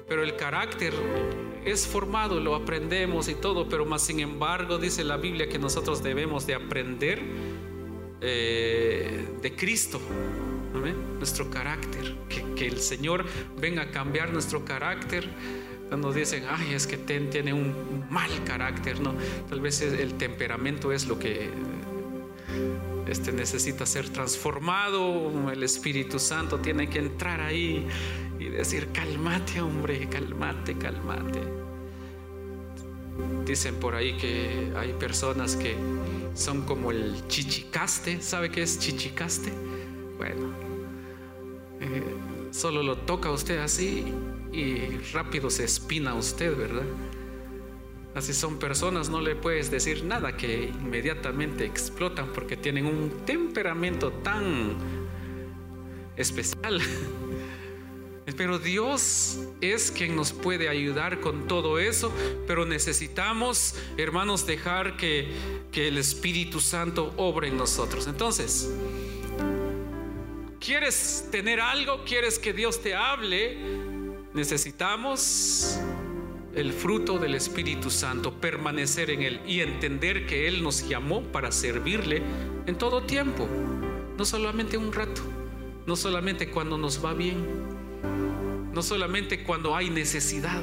pero 0.09 0.23
el 0.23 0.37
carácter 0.37 0.93
es 1.65 1.87
formado, 1.87 2.41
lo 2.41 2.55
aprendemos 2.55 3.29
y 3.29 3.35
todo, 3.35 3.69
pero 3.69 3.87
más 3.87 4.03
sin 4.03 4.21
embargo 4.21 4.79
dice 4.79 5.05
la 5.05 5.17
Biblia 5.17 5.49
que 5.49 5.59
nosotros 5.59 6.03
debemos 6.03 6.47
de 6.47 6.55
aprender 6.55 7.23
eh, 8.21 9.29
de 9.41 9.57
Cristo, 9.57 10.01
nuestro 11.19 11.51
carácter, 11.51 12.17
que, 12.29 12.45
que 12.55 12.67
el 12.67 12.81
Señor 12.81 13.25
venga 13.57 13.83
a 13.83 13.91
cambiar 13.91 14.33
nuestro 14.33 14.65
carácter 14.65 15.29
cuando 15.89 16.13
dicen, 16.13 16.45
ay, 16.49 16.75
es 16.75 16.87
que 16.87 16.97
tiene 16.97 17.53
un 17.53 18.05
mal 18.11 18.31
carácter, 18.45 19.01
no, 19.01 19.15
tal 19.49 19.61
vez 19.61 19.81
el 19.81 20.15
temperamento 20.15 20.93
es 20.93 21.07
lo 21.07 21.19
que 21.19 21.51
este 23.07 23.33
necesita 23.33 23.85
ser 23.87 24.09
transformado, 24.09 25.51
el 25.53 25.63
Espíritu 25.63 26.19
Santo 26.19 26.59
tiene 26.59 26.89
que 26.89 26.99
entrar 26.99 27.41
ahí 27.41 27.87
y 28.39 28.49
decir, 28.49 28.89
cálmate 28.93 29.61
hombre, 29.61 30.09
cálmate, 30.09 30.77
cálmate. 30.77 31.41
Dicen 33.47 33.77
por 33.77 33.95
ahí 33.95 34.17
que 34.17 34.73
hay 34.77 34.93
personas 34.95 35.57
que 35.57 35.77
son 36.35 36.63
como 36.63 36.91
el 36.91 37.27
chichicaste, 37.29 38.21
¿sabe 38.21 38.51
qué 38.51 38.63
es 38.63 38.79
chichicaste? 38.79 39.53
Bueno, 40.17 40.53
eh, 41.81 42.03
solo 42.51 42.83
lo 42.83 42.99
toca 42.99 43.31
usted 43.31 43.59
así 43.59 44.05
y 44.53 44.99
rápido 45.13 45.51
se 45.51 45.65
espina 45.65 46.15
usted, 46.15 46.57
¿verdad? 46.57 46.85
Así 48.15 48.33
son 48.33 48.59
personas, 48.59 49.11
no 49.11 49.21
le 49.21 49.35
puedes 49.35 49.71
decir 49.71 50.05
nada 50.05 50.37
que 50.37 50.67
inmediatamente 50.69 51.65
explotan 51.65 52.33
porque 52.33 52.57
tienen 52.57 52.87
un 52.87 53.11
temperamento 53.27 54.13
tan 54.13 54.77
especial. 56.17 56.81
Pero 58.37 58.59
Dios 58.59 59.39
es 59.61 59.91
quien 59.91 60.17
nos 60.17 60.33
puede 60.33 60.69
ayudar 60.69 61.21
con 61.21 61.47
todo 61.47 61.79
eso, 61.79 62.13
pero 62.47 62.65
necesitamos, 62.65 63.75
hermanos, 63.99 64.47
dejar 64.47 64.97
que, 64.97 65.31
que 65.71 65.89
el 65.89 65.99
Espíritu 65.99 66.61
Santo 66.61 67.13
obre 67.17 67.49
en 67.49 67.59
nosotros. 67.59 68.07
Entonces, 68.07 68.73
¿quieres 70.59 71.29
tener 71.31 71.61
algo? 71.61 72.05
¿Quieres 72.05 72.39
que 72.39 72.55
Dios 72.55 72.81
te 72.81 72.95
hable? 72.95 73.59
Necesitamos 74.33 75.79
el 76.55 76.73
fruto 76.73 77.19
del 77.19 77.35
Espíritu 77.35 77.91
Santo, 77.91 78.33
permanecer 78.33 79.11
en 79.11 79.23
Él 79.23 79.41
y 79.47 79.61
entender 79.61 80.27
que 80.27 80.49
Él 80.49 80.63
nos 80.63 80.89
llamó 80.89 81.23
para 81.23 81.53
servirle 81.53 82.23
en 82.67 82.77
todo 82.79 83.03
tiempo, 83.03 83.49
no 84.17 84.25
solamente 84.25 84.77
un 84.79 84.93
rato, 84.93 85.21
no 85.87 85.97
solamente 85.97 86.51
cuando 86.51 86.79
nos 86.79 87.05
va 87.05 87.13
bien, 87.13 87.74
no 88.75 88.83
solamente 88.83 89.45
cuando 89.45 89.75
hay 89.75 89.89
necesidad. 89.89 90.61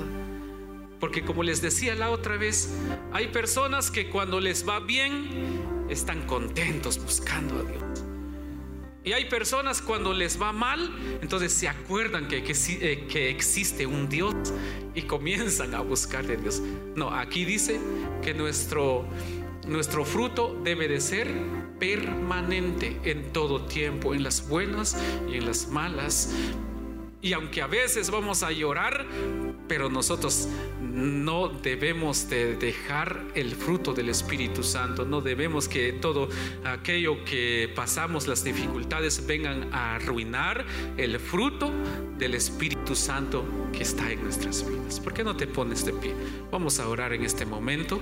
Porque 1.00 1.24
como 1.24 1.42
les 1.42 1.62
decía 1.62 1.96
la 1.96 2.12
otra 2.12 2.38
vez, 2.38 2.70
hay 3.12 3.30
personas 3.30 3.90
que 3.90 4.10
cuando 4.10 4.40
les 4.40 4.68
va 4.68 4.80
bien 4.80 5.30
están 5.90 6.28
contentos 6.28 7.02
buscando 7.02 7.58
a 7.58 7.64
Dios. 7.64 8.06
Y 9.04 9.14
hay 9.14 9.26
personas 9.26 9.82
cuando 9.82 10.14
les 10.14 10.40
va 10.40 10.54
mal, 10.54 10.92
entonces 11.24 11.52
se 11.52 11.68
acuerdan 11.68 12.28
que, 12.28 12.44
que, 12.44 12.54
eh, 12.54 13.30
existe 13.32 13.88
un 13.88 14.08
Dios 14.08 14.36
y 14.94 15.02
comienzan 15.04 15.74
a 15.74 15.82
buscar 15.82 16.28
de 16.28 16.38
Dios. 16.38 16.62
No, 16.96 17.10
aquí 17.10 17.44
dice 17.44 17.80
que 18.22 18.36
nuestro, 18.36 19.08
nuestro 19.68 20.06
fruto 20.06 20.56
debe 20.64 20.88
de 20.88 21.02
ser 21.02 21.34
permanente 21.80 23.00
en 23.06 23.34
todo 23.34 23.66
tiempo, 23.66 24.14
en 24.14 24.22
las 24.22 24.48
buenas 24.48 24.96
y 25.28 25.38
en 25.38 25.48
las 25.48 25.68
malas. 25.70 26.36
Y 27.22 27.34
aunque 27.34 27.62
a 27.62 27.68
veces 27.68 28.10
vamos 28.10 28.42
a 28.42 28.52
llorar, 28.52 29.06
pero 29.68 29.90
nosotros 29.90 30.48
no 30.82 31.50
debemos 31.50 32.28
de 32.30 32.56
dejar 32.56 33.26
el 33.36 33.56
fruto 33.56 33.94
del 33.94 34.10
Espíritu 34.10 34.64
Santo, 34.64 35.06
no 35.06 35.22
debemos 35.22 35.68
que 35.68 35.94
todo 35.94 36.30
aquello 36.64 37.24
que 37.24 37.72
pasamos, 37.76 38.28
las 38.28 38.44
dificultades, 38.44 39.26
vengan 39.28 39.72
a 39.72 39.96
arruinar 39.96 40.66
el 40.98 41.20
fruto 41.20 41.72
del 42.18 42.34
Espíritu 42.34 42.96
Santo 42.96 43.46
que 43.72 43.84
está 43.84 44.12
en 44.12 44.24
nuestras 44.24 44.68
vidas. 44.68 45.00
¿Por 45.00 45.14
qué 45.14 45.24
no 45.24 45.38
te 45.38 45.46
pones 45.46 45.86
de 45.86 45.94
pie? 45.94 46.16
Vamos 46.52 46.80
a 46.80 46.88
orar 46.88 47.14
en 47.14 47.24
este 47.24 47.46
momento. 47.46 48.02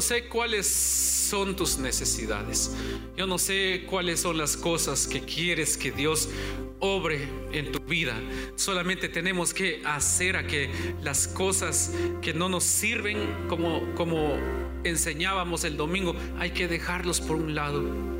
No 0.00 0.06
sé 0.06 0.28
cuáles 0.28 0.66
son 0.66 1.54
tus 1.54 1.76
necesidades. 1.76 2.74
Yo 3.18 3.26
no 3.26 3.36
sé 3.36 3.84
cuáles 3.86 4.20
son 4.20 4.38
las 4.38 4.56
cosas 4.56 5.06
que 5.06 5.20
quieres 5.20 5.76
que 5.76 5.92
Dios 5.92 6.30
obre 6.78 7.28
en 7.52 7.70
tu 7.70 7.80
vida. 7.80 8.14
Solamente 8.56 9.10
tenemos 9.10 9.52
que 9.52 9.82
hacer 9.84 10.38
a 10.38 10.46
que 10.46 10.70
las 11.02 11.28
cosas 11.28 11.92
que 12.22 12.32
no 12.32 12.48
nos 12.48 12.64
sirven, 12.64 13.46
como, 13.46 13.94
como 13.94 14.38
enseñábamos 14.84 15.64
el 15.64 15.76
domingo, 15.76 16.16
hay 16.38 16.52
que 16.52 16.66
dejarlos 16.66 17.20
por 17.20 17.36
un 17.36 17.54
lado 17.54 18.19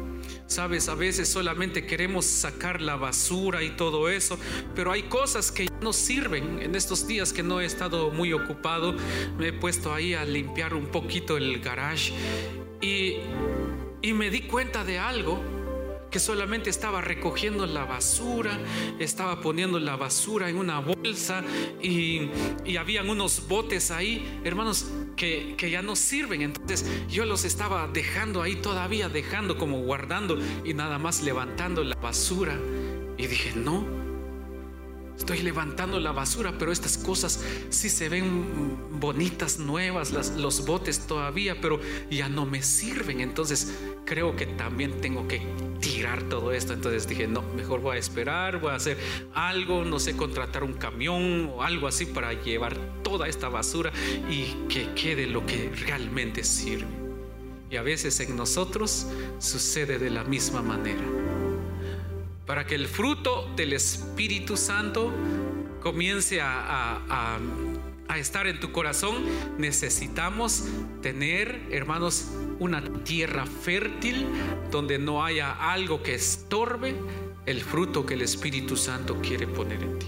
Sabes, 0.50 0.88
a 0.88 0.96
veces 0.96 1.28
solamente 1.28 1.86
queremos 1.86 2.26
sacar 2.26 2.82
la 2.82 2.96
basura 2.96 3.62
y 3.62 3.70
todo 3.76 4.08
eso, 4.10 4.36
pero 4.74 4.90
hay 4.90 5.04
cosas 5.04 5.52
que 5.52 5.68
no 5.80 5.92
sirven. 5.92 6.60
En 6.60 6.74
estos 6.74 7.06
días 7.06 7.32
que 7.32 7.44
no 7.44 7.60
he 7.60 7.64
estado 7.64 8.10
muy 8.10 8.32
ocupado, 8.32 8.96
me 9.38 9.48
he 9.48 9.52
puesto 9.52 9.94
ahí 9.94 10.12
a 10.12 10.24
limpiar 10.24 10.74
un 10.74 10.86
poquito 10.86 11.36
el 11.36 11.60
garage 11.60 12.12
y, 12.80 13.18
y 14.02 14.12
me 14.12 14.28
di 14.28 14.40
cuenta 14.40 14.82
de 14.82 14.98
algo 14.98 15.40
que 16.11 16.18
solamente 16.18 16.70
estaba 16.70 17.01
recogiendo 17.01 17.66
la 17.66 17.85
basura, 17.85 18.59
estaba 18.99 19.40
poniendo 19.40 19.79
la 19.79 19.96
basura 19.96 20.51
en 20.51 20.57
una 20.57 20.81
bolsa 20.81 21.44
y, 21.81 22.29
y 22.64 22.77
habían 22.77 23.09
unos 23.09 23.46
botes 23.49 23.90
ahí, 23.90 24.40
hermanos, 24.44 24.90
que, 25.16 25.55
que, 25.57 25.70
ya 25.70 25.83
no 25.83 25.96
sirven. 25.96 26.42
Entonces 26.42 26.85
yo 27.09 27.25
los 27.25 27.44
estaba 27.44 27.88
dejando 27.88 28.42
ahí 28.42 28.57
todavía, 28.57 29.09
dejando 29.09 29.57
como 29.59 29.81
guardando 29.81 30.38
y 30.64 30.75
nada 30.75 30.99
más 30.99 31.23
levantando 31.23 31.85
la 31.85 31.96
basura. 31.96 32.59
Y 33.16 33.27
dije, 33.27 33.53
no, 33.55 33.99
estoy 35.20 35.42
levantando 35.42 36.00
la 36.00 36.12
basura, 36.12 36.54
pero 36.59 36.72
estas 36.72 36.96
cosas 36.96 37.44
sí 37.68 37.90
se 37.90 38.09
ven 38.09 38.98
bonitas, 38.98 39.59
nuevas, 39.59 40.12
las, 40.12 40.30
los 40.30 40.64
botes 40.64 41.06
todavía, 41.06 41.61
pero 41.61 41.78
ya 42.11 42.30
no 42.30 42.46
me 42.46 42.62
sirven. 42.62 43.20
Entonces 43.20 43.70
creo 44.06 44.35
que 44.35 44.46
también 44.46 45.00
tengo 45.02 45.28
que 45.28 45.42
tirar 45.78 46.22
todo 46.24 46.52
esto. 46.52 46.72
Entonces 46.72 47.06
dije, 47.06 47.28
no, 47.28 47.42
mejor 47.54 47.80
voy 47.80 47.96
a 47.96 48.00
esperar, 48.00 48.61
voy 48.61 48.72
a 48.72 48.76
hacer 48.76 48.96
algo, 49.35 49.85
no 49.85 49.98
sé, 49.98 50.16
contratar 50.16 50.64
un 50.64 50.72
camión 50.72 51.50
o 51.54 51.62
algo 51.62 51.87
así 51.87 52.06
para 52.06 52.33
llevar 52.33 52.76
toda 53.02 53.28
esta 53.28 53.50
basura 53.50 53.92
y 54.30 54.44
que 54.68 54.94
quede 54.94 55.26
lo 55.26 55.44
que 55.44 55.70
realmente 55.85 56.44
sirve. 56.44 56.88
Y 57.70 57.76
a 57.76 57.83
veces 57.83 58.18
en 58.20 58.37
nosotros 58.37 59.06
sucede 59.38 59.98
de 59.98 60.09
la 60.09 60.24
misma 60.24 60.62
manera. 60.62 61.29
Para 62.50 62.66
que 62.66 62.74
el 62.74 62.88
fruto 62.88 63.48
del 63.54 63.74
Espíritu 63.74 64.56
Santo 64.56 65.12
comience 65.80 66.40
a, 66.42 67.38
estar 68.16 68.48
en 68.48 68.58
tu 68.58 68.72
corazón, 68.72 69.24
necesitamos 69.56 70.64
tener, 71.00 71.68
hermanos, 71.70 72.32
una 72.58 72.82
tierra 73.04 73.46
fértil 73.46 74.26
donde 74.68 74.98
no 74.98 75.24
haya 75.24 75.52
algo 75.52 76.02
que 76.02 76.16
estorbe 76.16 76.96
el 77.46 77.60
fruto 77.60 78.04
que 78.04 78.14
el 78.14 78.22
Espíritu 78.22 78.76
Santo 78.76 79.20
quiere 79.20 79.46
poner 79.46 79.80
en 79.80 79.98
ti. 80.00 80.06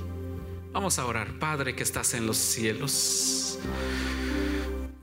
Vamos 0.73 0.99
a 0.99 1.07
orar, 1.07 1.39
Padre 1.39 1.77
que 1.77 1.85
estás 1.85 2.13
en 2.13 2.27
los 2.27 2.39
cielos. 2.39 3.61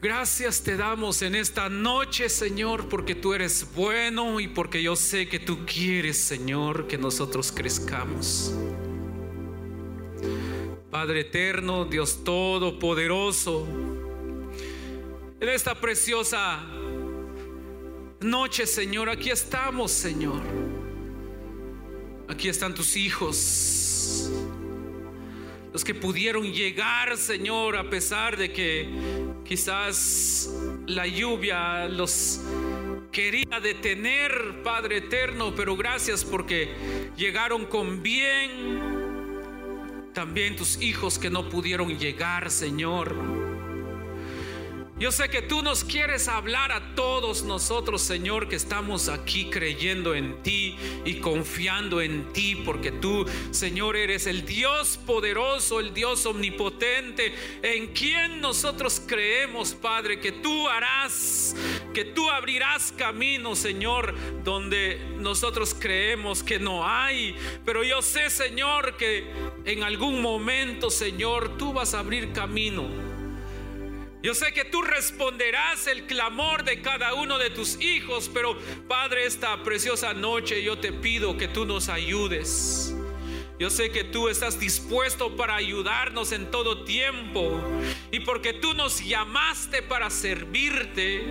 Gracias 0.02 0.64
te 0.64 0.78
damos 0.78 1.22
en 1.24 1.36
esta 1.36 1.68
noche, 1.68 2.30
Señor, 2.30 2.88
porque 2.88 3.16
tú 3.16 3.34
eres 3.34 3.68
bueno 3.76 4.40
y 4.40 4.48
porque 4.48 4.82
yo 4.82 4.96
sé 4.96 5.28
que 5.28 5.40
tú 5.40 5.66
quieres, 5.66 6.18
Señor, 6.18 6.88
que 6.88 6.98
nosotros 6.98 7.52
crezcamos. 7.52 8.54
Padre 10.90 11.22
eterno, 11.22 11.84
Dios 11.84 12.24
todopoderoso, 12.24 13.68
en 15.42 15.50
esta 15.50 15.76
preciosa 15.76 16.62
noche, 18.22 18.66
Señor. 18.68 19.10
Aquí 19.10 19.30
estamos, 19.30 19.92
Señor. 19.92 20.42
Aquí 22.30 22.48
están 22.48 22.74
tus 22.74 22.96
hijos. 22.96 24.30
Los 25.72 25.84
que 25.84 25.94
pudieron 25.94 26.52
llegar, 26.52 27.16
Señor, 27.18 27.78
a 27.78 27.90
pesar 27.90 28.38
de 28.38 28.52
que 28.52 28.90
quizás 29.46 30.50
la 30.88 31.06
lluvia 31.06 31.88
los 31.88 32.42
quería 33.12 33.60
detener, 33.60 34.64
Padre 34.64 34.98
eterno, 34.98 35.54
pero 35.56 35.76
gracias 35.76 36.26
porque 36.26 36.70
llegaron 37.16 37.66
con 37.66 38.02
bien. 38.02 38.90
También 40.14 40.56
tus 40.56 40.82
hijos 40.82 41.20
que 41.20 41.30
no 41.30 41.50
pudieron 41.50 41.98
llegar, 41.98 42.50
Señor. 42.50 43.49
Yo 45.00 45.14
sé 45.14 45.30
que 45.30 45.42
tú 45.42 45.64
nos 45.64 45.86
quieres 45.86 46.28
hablar 46.28 46.74
a 46.74 46.94
todos 46.94 47.44
nosotros, 47.44 48.02
Señor, 48.02 48.50
que 48.50 48.58
estamos 48.58 49.08
aquí 49.08 49.50
creyendo 49.50 50.14
en 50.14 50.44
ti 50.44 50.76
y 51.06 51.22
confiando 51.22 52.02
en 52.02 52.34
ti, 52.34 52.58
porque 52.66 52.92
tú, 52.92 53.26
Señor, 53.52 53.96
eres 53.96 54.28
el 54.28 54.46
Dios 54.46 55.00
poderoso, 55.08 55.80
el 55.80 55.94
Dios 55.94 56.26
omnipotente, 56.26 57.34
en 57.62 57.94
quien 57.94 58.42
nosotros 58.42 59.02
creemos, 59.08 59.74
Padre, 59.74 60.20
que 60.20 60.34
tú 60.34 60.68
harás, 60.68 61.56
que 61.94 62.04
tú 62.04 62.30
abrirás 62.30 62.92
camino, 62.92 63.56
Señor, 63.56 64.14
donde 64.44 65.00
nosotros 65.18 65.74
creemos 65.80 66.44
que 66.44 66.60
no 66.60 66.86
hay. 66.86 67.38
Pero 67.64 67.86
yo 67.86 68.02
sé, 68.02 68.30
Señor, 68.30 68.98
que 68.98 69.32
en 69.64 69.82
algún 69.82 70.22
momento, 70.22 70.90
Señor, 70.90 71.58
tú 71.58 71.72
vas 71.72 71.94
a 71.94 72.00
abrir 72.00 72.34
camino 72.34 73.09
yo 74.22 74.34
sé 74.34 74.52
que 74.54 74.66
tú 74.66 74.82
responderás 74.82 75.88
el 75.88 76.06
clamor 76.06 76.64
de 76.64 76.82
cada 76.82 77.14
uno 77.14 77.38
de 77.38 77.50
tus 77.50 77.82
hijos, 77.82 78.30
pero 78.34 78.58
Padre, 78.88 79.26
esta 79.26 79.64
preciosa 79.64 80.14
noche 80.14 80.62
yo 80.62 80.78
te 80.78 80.92
pido 80.92 81.38
que 81.38 81.48
tú 81.48 81.66
nos 81.66 81.88
ayudes. 81.88 82.94
Yo 83.60 83.70
sé 83.70 83.92
que 83.92 84.06
tú 84.06 84.30
estás 84.30 84.58
dispuesto 84.58 85.36
para 85.36 85.58
ayudarnos 85.58 86.32
en 86.32 86.50
todo 86.50 86.86
tiempo. 86.86 87.60
Y 88.10 88.22
porque 88.22 88.54
tú 88.54 88.74
nos 88.74 89.04
llamaste 89.04 89.82
para 89.82 90.10
servirte, 90.10 91.26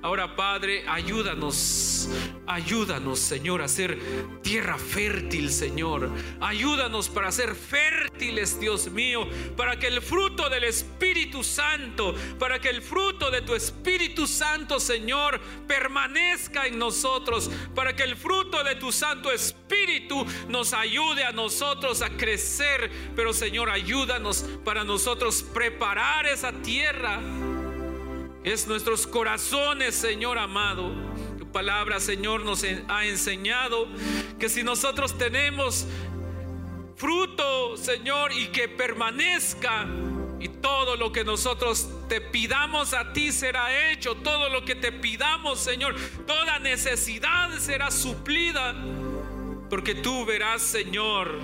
ahora 0.00 0.34
Padre, 0.34 0.88
ayúdanos. 0.88 2.08
Ayúdanos, 2.46 3.18
Señor, 3.18 3.60
a 3.62 3.68
ser 3.68 3.98
tierra 4.42 4.78
fértil, 4.78 5.50
Señor. 5.50 6.10
Ayúdanos 6.40 7.10
para 7.10 7.30
ser 7.32 7.54
fértiles, 7.54 8.58
Dios 8.58 8.90
mío, 8.90 9.26
para 9.56 9.78
que 9.78 9.86
el 9.86 10.00
fruto 10.00 10.48
del 10.48 10.64
Espíritu 10.64 11.42
Santo, 11.42 12.14
para 12.38 12.60
que 12.60 12.70
el 12.70 12.80
fruto 12.82 13.30
de 13.30 13.42
tu 13.42 13.54
Espíritu 13.54 14.26
Santo, 14.26 14.80
Señor, 14.80 15.40
permanezca 15.66 16.66
en 16.66 16.78
nosotros, 16.78 17.50
para 17.74 17.94
que 17.94 18.04
el 18.04 18.16
fruto 18.16 18.62
de 18.62 18.74
tu 18.74 18.92
Santo 18.92 19.30
Espíritu 19.30 20.26
nos 20.48 20.72
ayude 20.72 21.24
a 21.24 21.32
nosotros 21.32 21.73
a 21.74 22.08
crecer, 22.16 22.90
pero 23.16 23.32
Señor, 23.32 23.68
ayúdanos 23.68 24.44
para 24.64 24.84
nosotros 24.84 25.42
preparar 25.42 26.26
esa 26.26 26.52
tierra. 26.52 27.20
Es 28.44 28.66
nuestros 28.66 29.06
corazones, 29.06 29.94
Señor 29.94 30.38
amado. 30.38 30.92
Tu 31.36 31.50
palabra, 31.50 31.98
Señor, 32.00 32.44
nos 32.44 32.64
ha 32.88 33.04
enseñado 33.04 33.88
que 34.38 34.48
si 34.48 34.62
nosotros 34.62 35.18
tenemos 35.18 35.86
fruto, 36.96 37.76
Señor, 37.76 38.32
y 38.32 38.46
que 38.46 38.68
permanezca, 38.68 39.86
y 40.40 40.48
todo 40.48 40.96
lo 40.96 41.10
que 41.10 41.24
nosotros 41.24 41.88
te 42.08 42.20
pidamos 42.20 42.92
a 42.94 43.12
ti 43.12 43.32
será 43.32 43.90
hecho. 43.90 44.14
Todo 44.16 44.48
lo 44.50 44.64
que 44.64 44.74
te 44.74 44.92
pidamos, 44.92 45.58
Señor, 45.58 45.96
toda 46.26 46.58
necesidad 46.58 47.50
será 47.58 47.90
suplida. 47.90 48.74
Porque 49.74 49.96
tú 49.96 50.24
verás, 50.24 50.62
Señor, 50.62 51.36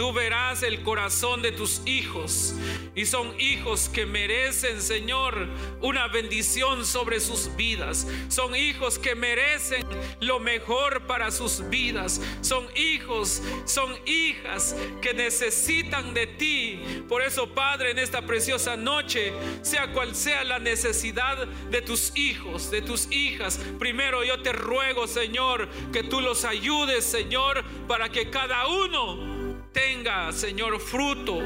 Tú 0.00 0.14
verás 0.14 0.62
el 0.62 0.82
corazón 0.82 1.42
de 1.42 1.52
tus 1.52 1.82
hijos 1.84 2.54
y 2.94 3.04
son 3.04 3.38
hijos 3.38 3.90
que 3.90 4.06
merecen, 4.06 4.80
Señor, 4.80 5.46
una 5.82 6.08
bendición 6.08 6.86
sobre 6.86 7.20
sus 7.20 7.54
vidas. 7.54 8.06
Son 8.28 8.56
hijos 8.56 8.98
que 8.98 9.14
merecen 9.14 9.84
lo 10.20 10.40
mejor 10.40 11.06
para 11.06 11.30
sus 11.30 11.68
vidas. 11.68 12.18
Son 12.40 12.66
hijos, 12.74 13.42
son 13.66 13.94
hijas 14.06 14.74
que 15.02 15.12
necesitan 15.12 16.14
de 16.14 16.26
ti. 16.28 16.80
Por 17.06 17.20
eso, 17.20 17.50
Padre, 17.50 17.90
en 17.90 17.98
esta 17.98 18.22
preciosa 18.22 18.78
noche, 18.78 19.34
sea 19.60 19.92
cual 19.92 20.16
sea 20.16 20.44
la 20.44 20.58
necesidad 20.58 21.46
de 21.46 21.82
tus 21.82 22.16
hijos, 22.16 22.70
de 22.70 22.80
tus 22.80 23.12
hijas, 23.12 23.60
primero 23.78 24.24
yo 24.24 24.40
te 24.40 24.54
ruego, 24.54 25.06
Señor, 25.06 25.68
que 25.92 26.02
tú 26.02 26.22
los 26.22 26.46
ayudes, 26.46 27.04
Señor, 27.04 27.62
para 27.86 28.08
que 28.08 28.30
cada 28.30 28.66
uno 28.66 29.39
tenga, 29.72 30.32
Señor, 30.32 30.80
fruto. 30.80 31.38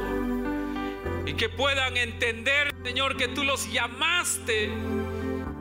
Y 1.27 1.35
que 1.35 1.49
puedan 1.49 1.97
entender, 1.97 2.75
Señor, 2.83 3.17
que 3.17 3.29
tú 3.29 3.45
los 3.45 3.71
llamaste 3.73 4.71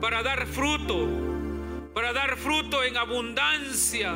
para 0.00 0.22
dar 0.22 0.46
fruto, 0.46 1.08
para 1.94 2.12
dar 2.12 2.36
fruto 2.36 2.84
en 2.84 2.96
abundancia, 2.96 4.14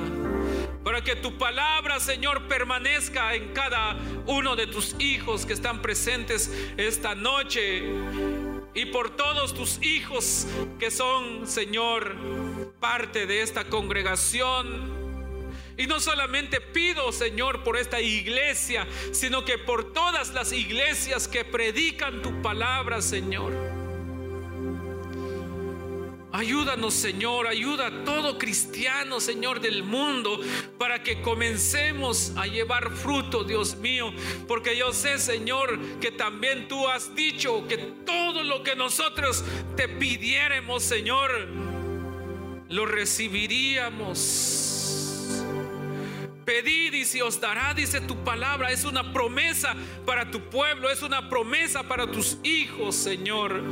para 0.84 1.03
que 1.03 1.16
tu 1.16 1.38
palabra, 1.38 2.01
Señor, 2.01 2.46
permanezca 2.49 3.34
en 3.34 3.55
cada 3.55 3.96
uno 4.26 4.57
de 4.57 4.66
tus 4.66 4.94
hijos 4.99 5.46
que 5.46 5.55
están 5.55 5.80
presentes 5.80 6.53
esta 6.76 7.14
noche. 7.14 7.82
Y 8.74 8.86
por 8.86 9.16
todos 9.16 9.55
tus 9.55 9.82
hijos 9.82 10.46
que 10.78 10.90
son, 10.90 11.46
Señor, 11.46 12.14
parte 12.78 13.26
de 13.26 13.40
esta 13.40 13.64
congregación 13.64 14.97
y 15.79 15.87
no 15.87 16.01
solamente 16.01 16.61
pido, 16.61 17.12
Señor, 17.12 17.62
por 17.62 17.76
esta 17.79 18.01
iglesia, 18.01 18.87
sino 19.12 19.45
que 19.45 19.59
por 19.59 19.93
todas 19.93 20.35
las 20.35 20.53
iglesias 20.53 21.29
que 21.29 21.45
predican 21.45 22.20
tu 22.20 22.43
palabra, 22.43 23.01
Señor. 23.01 23.53
Ayúdanos, 26.31 26.93
Señor, 26.93 27.47
ayuda 27.47 27.87
a 27.87 28.05
todo 28.05 28.39
cristiano, 28.39 29.18
Señor, 29.18 29.61
del 29.61 29.83
mundo, 29.83 30.41
para 30.79 31.03
que 31.03 31.22
comencemos 31.22 32.33
a 32.37 32.47
llevar 32.47 32.91
fruto, 32.91 33.45
Dios 33.45 33.76
mío. 33.76 34.12
Porque 34.47 34.76
yo 34.76 34.93
sé, 34.93 35.18
Señor, 35.18 35.79
que 36.01 36.11
también 36.11 36.68
tú 36.68 36.87
has 36.87 37.14
dicho 37.14 37.66
que 37.66 37.79
todo 37.79 38.43
lo 38.43 38.62
que 38.62 38.76
nosotros 38.76 39.43
te 39.74 39.89
pidiéramos, 39.89 40.83
Señor, 40.83 41.49
lo 42.68 42.85
recibiríamos. 42.85 44.68
Pedid 46.49 46.94
y 46.94 47.05
se 47.05 47.22
os 47.22 47.38
dará, 47.38 47.74
dice 47.74 48.01
tu 48.01 48.24
palabra. 48.24 48.72
Es 48.72 48.86
una 48.86 49.12
promesa 49.12 49.76
para 50.07 50.30
tu 50.30 50.40
pueblo, 50.40 50.88
es 50.88 51.03
una 51.03 51.28
promesa 51.28 51.82
para 51.82 52.11
tus 52.11 52.38
hijos, 52.42 52.96
Señor. 52.96 53.62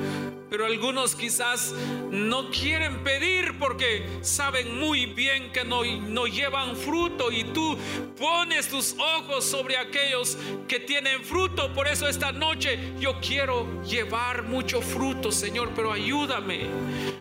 Pero 0.51 0.67
algunos 0.67 1.15
quizás 1.15 1.73
no 2.11 2.51
quieren 2.51 3.03
pedir 3.03 3.59
porque 3.59 4.07
saben 4.21 4.79
muy 4.79 5.07
bien 5.07 5.53
que 5.53 5.65
no, 5.65 5.87
no 5.87 6.27
llevan 6.27 6.77
fruto 6.77 7.33
y 7.33 7.45
tú 7.45 7.79
pones 8.19 8.69
tus 8.69 8.95
ojos 8.99 9.47
sobre 9.47 9.79
aquellos 9.79 10.37
que 10.69 10.79
tienen 10.79 11.25
fruto. 11.25 11.73
Por 11.73 11.89
eso 11.89 12.07
esta 12.07 12.31
noche 12.31 12.79
yo 13.01 13.19
quiero 13.23 13.83
llevar 13.85 14.43
mucho 14.43 14.83
fruto, 14.83 15.33
Señor, 15.33 15.71
pero 15.75 15.93
ayúdame. 15.93 16.67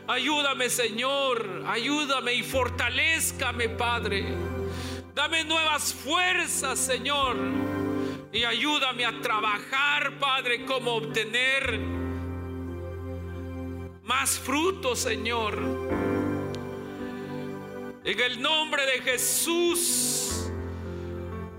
Ayúdame, 0.06 0.70
Señor. 0.70 1.64
Ayúdame 1.66 2.34
y 2.34 2.44
fortalezcame, 2.44 3.70
Padre. 3.70 4.55
Dame 5.16 5.46
nuevas 5.46 5.94
fuerzas, 5.94 6.78
Señor. 6.78 7.38
Y 8.34 8.44
ayúdame 8.44 9.06
a 9.06 9.22
trabajar, 9.22 10.20
Padre, 10.20 10.66
como 10.66 10.96
obtener 10.96 11.80
más 14.04 14.38
frutos, 14.38 15.00
Señor. 15.00 15.58
En 18.04 18.20
el 18.20 18.42
nombre 18.42 18.86
de 18.86 19.02
Jesús, 19.04 20.52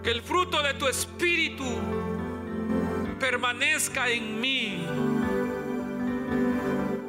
que 0.03 0.11
el 0.11 0.21
fruto 0.21 0.63
de 0.63 0.75
tu 0.75 0.87
espíritu 0.87 1.65
permanezca 3.19 4.11
en 4.11 4.39
mí 4.39 4.87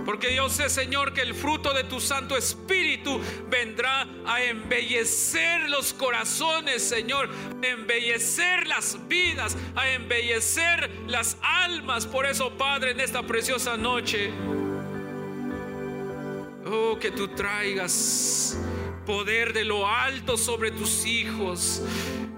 porque 0.08 0.34
yo 0.34 0.48
sé, 0.48 0.70
Señor, 0.70 1.12
que 1.12 1.20
el 1.20 1.36
fruto 1.36 1.74
de 1.74 1.84
tu 1.84 2.00
Santo 2.00 2.38
Espíritu 2.38 3.20
vendrá 3.50 4.08
a 4.26 4.42
embellecer 4.42 5.70
los 5.70 5.94
corazones, 5.94 6.82
Señor, 6.82 7.30
a 7.62 7.68
embellecer 7.68 8.68
las 8.68 9.06
vidas, 9.10 9.58
a 9.76 9.90
embellecer 9.90 10.90
las 11.08 11.36
almas. 11.42 12.06
Por 12.06 12.26
eso, 12.26 12.58
Padre, 12.58 12.92
en 12.92 13.02
esta 13.02 13.22
preciosa 13.24 13.76
noche, 13.76 14.32
oh, 16.66 16.98
que 16.98 17.12
tú 17.12 17.28
traigas 17.28 18.58
poder 19.06 19.52
de 19.52 19.66
lo 19.66 19.90
alto 19.90 20.38
sobre 20.38 20.72
tus 20.72 21.06
hijos, 21.06 21.82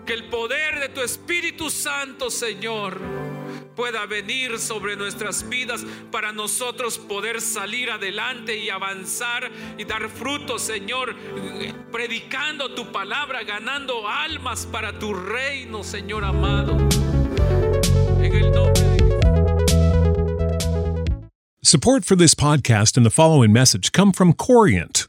que 0.07 0.13
el 0.13 0.27
poder 0.29 0.79
de 0.79 0.89
tu 0.89 1.01
Espíritu 1.01 1.69
Santo, 1.69 2.31
Señor, 2.31 2.99
pueda 3.79 4.05
venir 4.05 4.59
sobre 4.59 4.97
nuestras 4.97 5.47
vidas 5.47 5.85
para 6.11 6.33
nosotros 6.33 6.97
poder 6.97 7.39
salir 7.39 7.89
adelante 7.89 8.57
y 8.57 8.69
avanzar 8.69 9.49
y 9.77 9.85
dar 9.85 10.09
fruto, 10.09 10.59
Señor, 10.59 11.15
predicando 11.89 12.75
tu 12.75 12.91
palabra, 12.91 13.41
ganando 13.43 14.05
almas 14.05 14.65
para 14.65 14.99
tu 14.99 15.13
reino, 15.13 15.81
Señor 15.81 16.25
amado. 16.25 16.75
Support 21.63 22.03
for 22.03 22.17
this 22.17 22.35
podcast 22.35 22.97
and 22.97 23.05
the 23.05 23.09
following 23.09 23.53
message 23.53 23.93
come 23.93 24.11
from 24.11 24.33
Corient. 24.33 25.08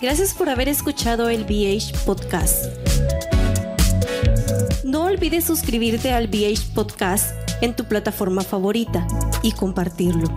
Gracias 0.00 0.32
por 0.32 0.48
haber 0.48 0.66
escuchado 0.68 1.28
el 1.28 1.44
BH 1.44 1.92
Podcast. 2.06 2.64
No 4.82 5.04
olvides 5.04 5.44
suscribirte 5.44 6.10
al 6.12 6.26
BH 6.26 6.72
Podcast 6.74 7.34
en 7.60 7.76
tu 7.76 7.84
plataforma 7.84 8.40
favorita 8.40 9.06
y 9.42 9.52
compartirlo. 9.52 10.32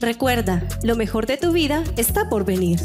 Recuerda, 0.00 0.62
lo 0.82 0.96
mejor 0.96 1.26
de 1.26 1.36
tu 1.36 1.52
vida 1.52 1.84
está 1.98 2.30
por 2.30 2.46
venir. 2.46 2.80